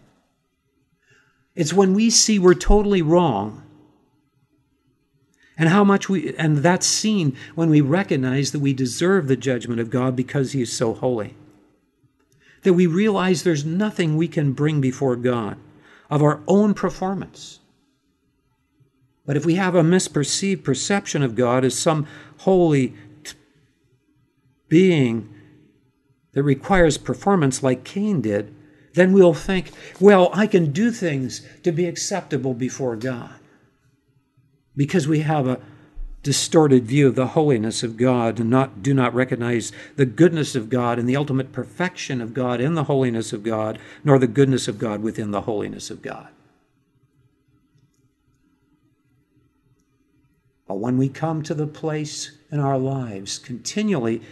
It's 1.55 1.73
when 1.73 1.93
we 1.93 2.09
see 2.09 2.37
we're 2.37 2.53
totally 2.53 3.01
wrong 3.01 3.63
and 5.57 5.69
how 5.69 5.83
much 5.83 6.09
we, 6.09 6.35
and 6.35 6.57
that's 6.57 6.85
seen 6.85 7.35
when 7.55 7.69
we 7.69 7.79
recognize 7.79 8.51
that 8.51 8.59
we 8.59 8.73
deserve 8.73 9.27
the 9.27 9.37
judgment 9.37 9.79
of 9.79 9.89
God 9.89 10.15
because 10.15 10.51
He 10.51 10.61
is 10.61 10.75
so 10.75 10.93
holy 10.93 11.35
that 12.65 12.73
we 12.73 12.85
realize 12.85 13.43
there's 13.43 13.65
nothing 13.65 14.17
we 14.17 14.27
can 14.27 14.51
bring 14.51 14.81
before 14.81 15.15
God. 15.15 15.57
of 16.09 16.21
our 16.21 16.41
own 16.47 16.73
performance. 16.73 17.59
But 19.25 19.37
if 19.37 19.45
we 19.45 19.55
have 19.55 19.75
a 19.75 19.81
misperceived 19.81 20.63
perception 20.63 21.23
of 21.23 21.35
God 21.35 21.65
as 21.65 21.77
some 21.77 22.05
holy 22.39 22.93
being 24.67 25.33
that 26.33 26.43
requires 26.43 26.97
performance 26.97 27.63
like 27.63 27.83
Cain 27.83 28.21
did, 28.21 28.53
then 28.93 29.13
we'll 29.13 29.33
think, 29.33 29.71
well, 29.99 30.29
I 30.33 30.47
can 30.47 30.71
do 30.71 30.91
things 30.91 31.45
to 31.63 31.71
be 31.71 31.85
acceptable 31.85 32.53
before 32.53 32.95
God. 32.95 33.33
Because 34.75 35.07
we 35.07 35.21
have 35.21 35.47
a 35.47 35.59
distorted 36.25 36.87
view 36.87 37.07
of 37.07 37.13
the 37.13 37.27
holiness 37.27 37.83
of 37.83 37.97
God 37.97 38.39
and 38.39 38.49
not, 38.49 38.81
do 38.81 38.95
not 38.95 39.13
recognize 39.13 39.71
the 39.95 40.07
goodness 40.07 40.55
of 40.55 40.71
God 40.71 40.97
and 40.97 41.07
the 41.07 41.15
ultimate 41.15 41.51
perfection 41.51 42.19
of 42.19 42.33
God 42.33 42.59
in 42.59 42.73
the 42.73 42.85
holiness 42.85 43.31
of 43.31 43.43
God, 43.43 43.77
nor 44.03 44.17
the 44.17 44.25
goodness 44.25 44.67
of 44.67 44.79
God 44.79 45.03
within 45.03 45.29
the 45.29 45.41
holiness 45.41 45.91
of 45.91 46.01
God. 46.01 46.29
But 50.67 50.79
when 50.79 50.97
we 50.97 51.09
come 51.09 51.43
to 51.43 51.53
the 51.53 51.67
place 51.67 52.31
in 52.51 52.59
our 52.59 52.79
lives 52.79 53.37
continually 53.37 54.23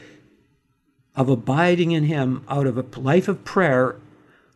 of 1.16 1.30
abiding 1.30 1.91
in 1.91 2.06
Him 2.06 2.44
out 2.50 2.66
of 2.66 2.76
a 2.76 3.00
life 3.00 3.28
of 3.28 3.46
prayer 3.46 3.98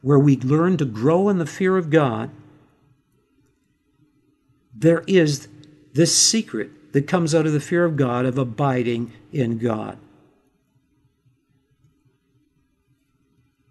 where 0.01 0.17
we 0.17 0.37
learn 0.37 0.75
to 0.77 0.85
grow 0.85 1.29
in 1.29 1.37
the 1.37 1.45
fear 1.45 1.77
of 1.77 1.91
God, 1.91 2.31
there 4.73 5.03
is 5.05 5.47
this 5.93 6.17
secret 6.17 6.71
that 6.91 7.07
comes 7.07 7.35
out 7.35 7.45
of 7.45 7.53
the 7.53 7.59
fear 7.59 7.85
of 7.85 7.95
God 7.95 8.25
of 8.25 8.37
abiding 8.37 9.13
in 9.31 9.57
God. 9.57 9.97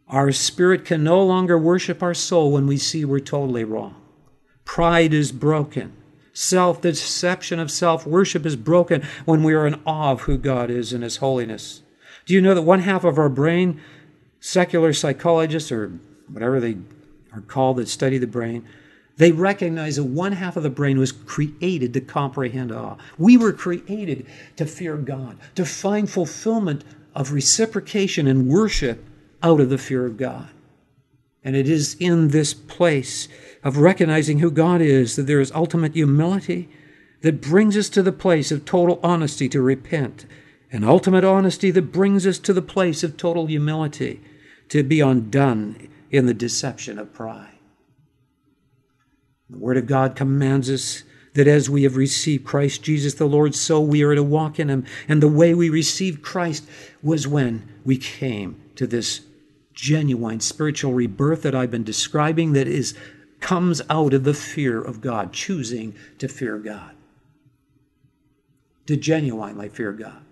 Our 0.09 0.31
spirit 0.31 0.85
can 0.85 1.03
no 1.03 1.23
longer 1.25 1.59
worship 1.59 2.03
our 2.03 2.14
soul 2.14 2.53
when 2.53 2.67
we 2.67 2.77
see 2.77 3.05
we're 3.05 3.19
totally 3.19 3.64
wrong. 3.64 4.01
Pride 4.64 5.12
is 5.12 5.33
broken. 5.33 5.95
Self 6.33 6.83
deception 6.83 7.59
of 7.59 7.71
self 7.71 8.07
worship 8.07 8.45
is 8.45 8.57
broken 8.57 9.03
when 9.25 9.43
we 9.43 9.55
are 9.55 9.67
in 9.67 9.81
awe 9.87 10.12
of 10.12 10.23
who 10.23 10.37
God 10.37 10.71
is 10.71 10.93
and 10.93 11.03
His 11.03 11.17
holiness. 11.17 11.83
Do 12.27 12.35
you 12.35 12.41
know 12.41 12.55
that 12.55 12.62
one 12.62 12.81
half 12.81 13.05
of 13.05 13.19
our 13.19 13.29
brain, 13.29 13.81
secular 14.39 14.93
psychologists 14.93 15.73
or 15.73 15.99
whatever 16.29 16.61
they 16.61 16.77
are 17.33 17.41
called 17.41 17.79
that 17.79 17.89
study 17.89 18.19
the 18.19 18.27
brain, 18.27 18.67
they 19.17 19.33
recognize 19.33 19.97
that 19.97 20.05
one 20.05 20.33
half 20.33 20.57
of 20.57 20.62
the 20.62 20.71
brain 20.71 20.99
was 20.99 21.12
created 21.12 21.95
to 21.95 22.01
comprehend 22.01 22.71
awe. 22.71 22.97
We 23.19 23.37
were 23.37 23.53
created 23.53 24.27
to 24.57 24.67
fear 24.67 24.97
God, 24.97 25.39
to 25.55 25.64
find 25.64 26.09
fulfillment 26.09 26.85
of 27.14 27.33
reciprocation 27.33 28.27
and 28.27 28.49
worship 28.49 29.03
out 29.43 29.61
of 29.61 29.71
the 29.71 29.79
fear 29.79 30.05
of 30.05 30.19
God. 30.19 30.49
And 31.43 31.57
it 31.57 31.69
is 31.69 31.97
in 31.99 32.29
this 32.29 32.53
place 32.53 33.29
of 33.64 33.79
recognizing 33.79 34.41
who 34.41 34.51
God 34.51 34.83
is 34.83 35.17
that 35.17 35.23
there 35.23 35.41
is 35.41 35.53
ultimate 35.53 35.95
humility 35.95 36.69
that 37.23 37.41
brings 37.41 37.77
us 37.77 37.89
to 37.91 38.03
the 38.03 38.12
place 38.12 38.53
of 38.53 38.64
total 38.64 39.01
honesty 39.03 39.49
to 39.49 39.62
repent 39.62 40.27
and 40.71 40.85
ultimate 40.85 41.25
honesty 41.25 41.71
that 41.71 41.93
brings 41.93 42.27
us 42.27 42.39
to 42.41 42.53
the 42.53 42.61
place 42.61 43.03
of 43.03 43.17
total 43.17 43.47
humility, 43.47 44.21
to 44.69 44.83
be 44.83 45.01
undone 45.01 45.89
in 46.11 46.27
the 46.27 46.35
deception 46.35 46.99
of 46.99 47.12
pride. 47.14 47.56
The 49.51 49.59
Word 49.59 49.76
of 49.76 49.86
God 49.86 50.16
commands 50.16 50.70
us 50.70 51.03
that 51.34 51.47
as 51.47 51.68
we 51.68 51.82
have 51.82 51.97
received 51.97 52.44
Christ 52.44 52.82
Jesus 52.82 53.14
the 53.14 53.26
Lord, 53.26 53.55
so 53.55 53.80
we 53.80 54.03
are 54.03 54.14
to 54.14 54.22
walk 54.22 54.59
in 54.59 54.68
Him. 54.68 54.84
And 55.07 55.22
the 55.22 55.28
way 55.28 55.55
we 55.55 55.68
received 55.68 56.22
Christ 56.22 56.66
was 57.03 57.28
when 57.28 57.68
we 57.84 57.99
came 57.99 58.61
to 58.76 58.86
this 58.86 59.20
genuine 59.74 60.40
spiritual 60.40 60.94
rebirth 60.94 61.42
that 61.42 61.55
I've 61.55 61.70
been 61.70 61.84
describing 61.84 62.55
that 62.55 62.66
is 62.66 62.97
comes 63.40 63.82
out 63.90 64.14
of 64.14 64.24
the 64.24 64.34
fear 64.34 64.80
of 64.80 65.01
God, 65.01 65.32
choosing 65.32 65.94
to 66.18 66.26
fear 66.26 66.59
God. 66.59 66.92
To 68.86 68.97
genuinely 68.97 69.68
fear 69.68 69.92
God. 69.92 70.22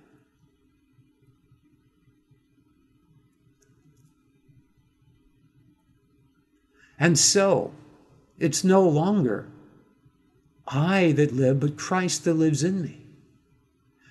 And 6.99 7.19
so, 7.19 7.73
it's 8.39 8.65
no 8.65 8.83
longer 8.87 9.49
I 10.67 11.13
that 11.13 11.33
live, 11.33 11.61
but 11.61 11.77
Christ 11.77 12.25
that 12.25 12.35
lives 12.35 12.63
in 12.63 12.83
me. 12.83 13.07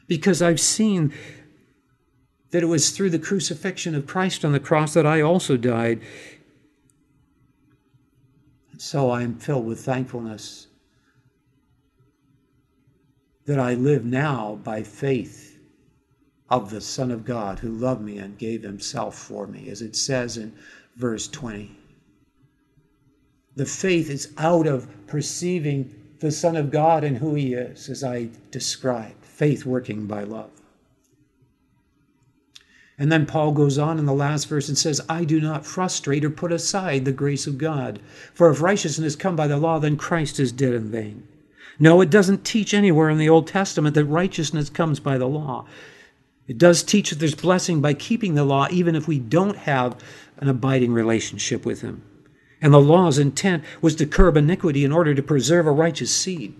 Because 0.08 0.42
I've 0.42 0.60
seen 0.60 1.14
that 2.52 2.62
it 2.62 2.68
was 2.68 2.92
through 2.92 3.10
the 3.10 3.20
crucifixion 3.20 3.96
of 3.96 4.06
Christ 4.06 4.46
on 4.46 4.52
the 4.52 4.60
cross 4.60 4.94
that 4.94 5.08
I 5.08 5.22
also 5.22 5.58
died. 5.58 6.02
And 8.72 8.82
so 8.82 9.10
I 9.10 9.24
am 9.24 9.40
filled 9.40 9.66
with 9.66 9.84
thankfulness 9.84 10.68
that 13.46 13.60
I 13.60 13.74
live 13.74 14.06
now 14.06 14.60
by 14.64 14.84
faith 14.84 15.60
of 16.50 16.70
the 16.70 16.82
Son 16.82 17.10
of 17.10 17.26
God 17.26 17.60
who 17.60 17.70
loved 17.70 18.02
me 18.02 18.20
and 18.20 18.38
gave 18.38 18.62
himself 18.62 19.18
for 19.18 19.48
me, 19.48 19.70
as 19.70 19.82
it 19.82 19.96
says 19.96 20.38
in 20.38 20.54
verse 20.96 21.28
20. 21.28 21.76
The 23.56 23.66
faith 23.66 24.10
is 24.10 24.34
out 24.38 24.66
of 24.66 24.88
perceiving 25.06 25.94
the 26.20 26.32
Son 26.32 26.56
of 26.56 26.72
God 26.72 27.04
and 27.04 27.18
who 27.18 27.36
He 27.36 27.54
is, 27.54 27.90
as 27.90 28.04
I 28.04 28.30
described 28.50 29.24
faith 29.24 29.66
working 29.66 30.08
by 30.08 30.24
love. 30.24 30.50
And 32.98 33.12
then 33.12 33.26
Paul 33.26 33.52
goes 33.52 33.78
on 33.78 34.00
in 34.00 34.06
the 34.06 34.14
last 34.14 34.46
verse 34.46 34.70
and 34.70 34.78
says, 34.78 35.02
I 35.10 35.24
do 35.24 35.42
not 35.42 35.66
frustrate 35.66 36.24
or 36.24 36.30
put 36.30 36.52
aside 36.52 37.06
the 37.06 37.12
grace 37.12 37.48
of 37.48 37.58
God. 37.58 38.00
For 38.34 38.50
if 38.50 38.62
righteousness 38.62 39.16
come 39.16 39.36
by 39.36 39.48
the 39.48 39.58
law, 39.58 39.80
then 39.80 39.98
Christ 39.98 40.40
is 40.40 40.52
dead 40.52 40.74
in 40.74 40.90
vain. 40.90 41.28
No, 41.80 42.02
it 42.02 42.12
doesn't 42.12 42.46
teach 42.46 42.74
anywhere 42.74 43.10
in 43.10 43.18
the 43.18 43.30
Old 43.30 43.48
Testament 43.48 43.96
that 43.96 44.06
righteousness 44.06 44.70
comes 44.70 45.00
by 45.00 45.18
the 45.18 45.28
law. 45.28 45.66
It 46.48 46.58
does 46.58 46.84
teach 46.84 47.10
that 47.10 47.20
there's 47.20 47.36
blessing 47.36 47.82
by 47.82 47.96
keeping 47.96 48.36
the 48.36 48.44
law, 48.44 48.68
even 48.70 48.96
if 48.96 49.08
we 49.08 49.18
don't 49.18 49.58
have 49.58 50.00
an 50.38 50.50
abiding 50.50 50.94
relationship 50.94 51.66
with 51.66 51.82
Him 51.82 52.04
and 52.64 52.74
the 52.74 52.80
law's 52.80 53.20
intent 53.20 53.62
was 53.82 53.94
to 53.98 54.06
curb 54.06 54.38
iniquity 54.38 54.86
in 54.86 54.94
order 54.94 55.14
to 55.14 55.22
preserve 55.22 55.68
a 55.68 55.72
righteous 55.72 56.16
seed. 56.16 56.56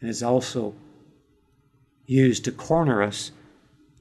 And 0.00 0.10
it's 0.10 0.22
also 0.22 0.74
used 2.06 2.44
to 2.44 2.52
corner 2.52 3.02
us 3.02 3.32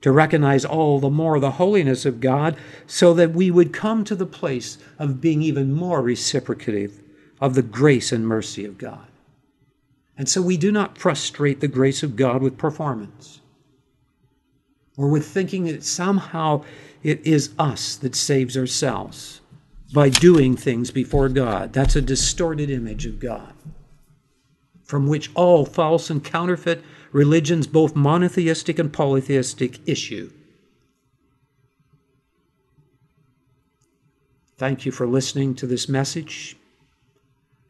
to 0.02 0.12
recognize 0.12 0.66
all 0.66 1.00
the 1.00 1.10
more 1.10 1.40
the 1.40 1.52
holiness 1.52 2.06
of 2.06 2.20
God 2.20 2.58
so 2.86 3.14
that 3.14 3.32
we 3.32 3.50
would 3.50 3.72
come 3.72 4.04
to 4.04 4.16
the 4.16 4.26
place 4.26 4.78
of 5.00 5.22
being 5.22 5.42
even 5.42 5.74
more 5.74 6.02
reciprocative 6.02 7.02
of 7.40 7.56
the 7.56 7.64
grace 7.64 8.12
and 8.12 8.28
mercy 8.28 8.66
of 8.66 8.78
God. 8.78 9.08
And 10.18 10.28
so 10.28 10.42
we 10.42 10.58
do 10.58 10.74
not 10.74 10.98
frustrate 10.98 11.62
the 11.62 11.68
grace 11.70 12.04
of 12.04 12.18
God 12.18 12.42
with 12.42 12.58
performance 12.58 13.40
or 14.98 15.08
with 15.08 15.28
thinking 15.28 15.66
that 15.66 15.84
somehow 15.84 16.64
it 17.04 17.26
is 17.26 17.54
us 17.58 17.96
that 17.96 18.16
saves 18.16 18.58
ourselves 18.58 19.40
by 19.94 20.10
doing 20.10 20.58
things 20.58 20.92
before 20.92 21.30
God. 21.30 21.72
That's 21.72 21.96
a 21.96 22.02
distorted 22.02 22.70
image 22.70 23.06
of 23.06 23.20
God, 23.20 23.54
from 24.84 25.08
which 25.08 25.32
all 25.36 25.66
false 25.66 26.10
and 26.10 26.24
counterfeit 26.24 26.84
religions, 27.12 27.68
both 27.68 27.96
monotheistic 27.96 28.80
and 28.80 28.92
polytheistic, 28.92 29.88
issue. 29.88 30.32
Thank 34.58 34.86
you 34.86 34.92
for 34.92 35.06
listening 35.06 35.54
to 35.56 35.68
this 35.68 35.88
message. 35.88 36.58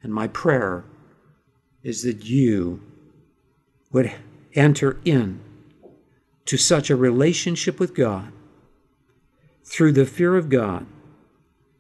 And 0.02 0.14
my 0.14 0.28
prayer 0.28 0.86
is 1.84 2.04
that 2.04 2.24
you 2.24 2.82
would 3.92 4.14
enter 4.54 4.98
in 5.04 5.42
to 6.48 6.58
such 6.58 6.90
a 6.90 6.96
relationship 6.96 7.80
with 7.80 7.94
God 7.94 8.32
through 9.64 9.92
the 9.92 10.06
fear 10.06 10.36
of 10.36 10.50
God 10.50 10.86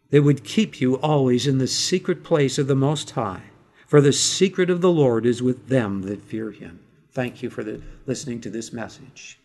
that 0.09 0.23
would 0.23 0.43
keep 0.43 0.79
you 0.79 0.97
always 0.99 1.47
in 1.47 1.57
the 1.57 1.67
secret 1.67 2.23
place 2.23 2.57
of 2.57 2.67
the 2.67 2.75
Most 2.75 3.11
High. 3.11 3.43
For 3.85 4.01
the 4.01 4.13
secret 4.13 4.69
of 4.69 4.81
the 4.81 4.91
Lord 4.91 5.25
is 5.25 5.41
with 5.41 5.69
them 5.69 6.03
that 6.03 6.21
fear 6.21 6.51
him. 6.51 6.79
Thank 7.11 7.41
you 7.41 7.49
for 7.49 7.63
the, 7.63 7.81
listening 8.05 8.41
to 8.41 8.49
this 8.49 8.71
message. 8.71 9.39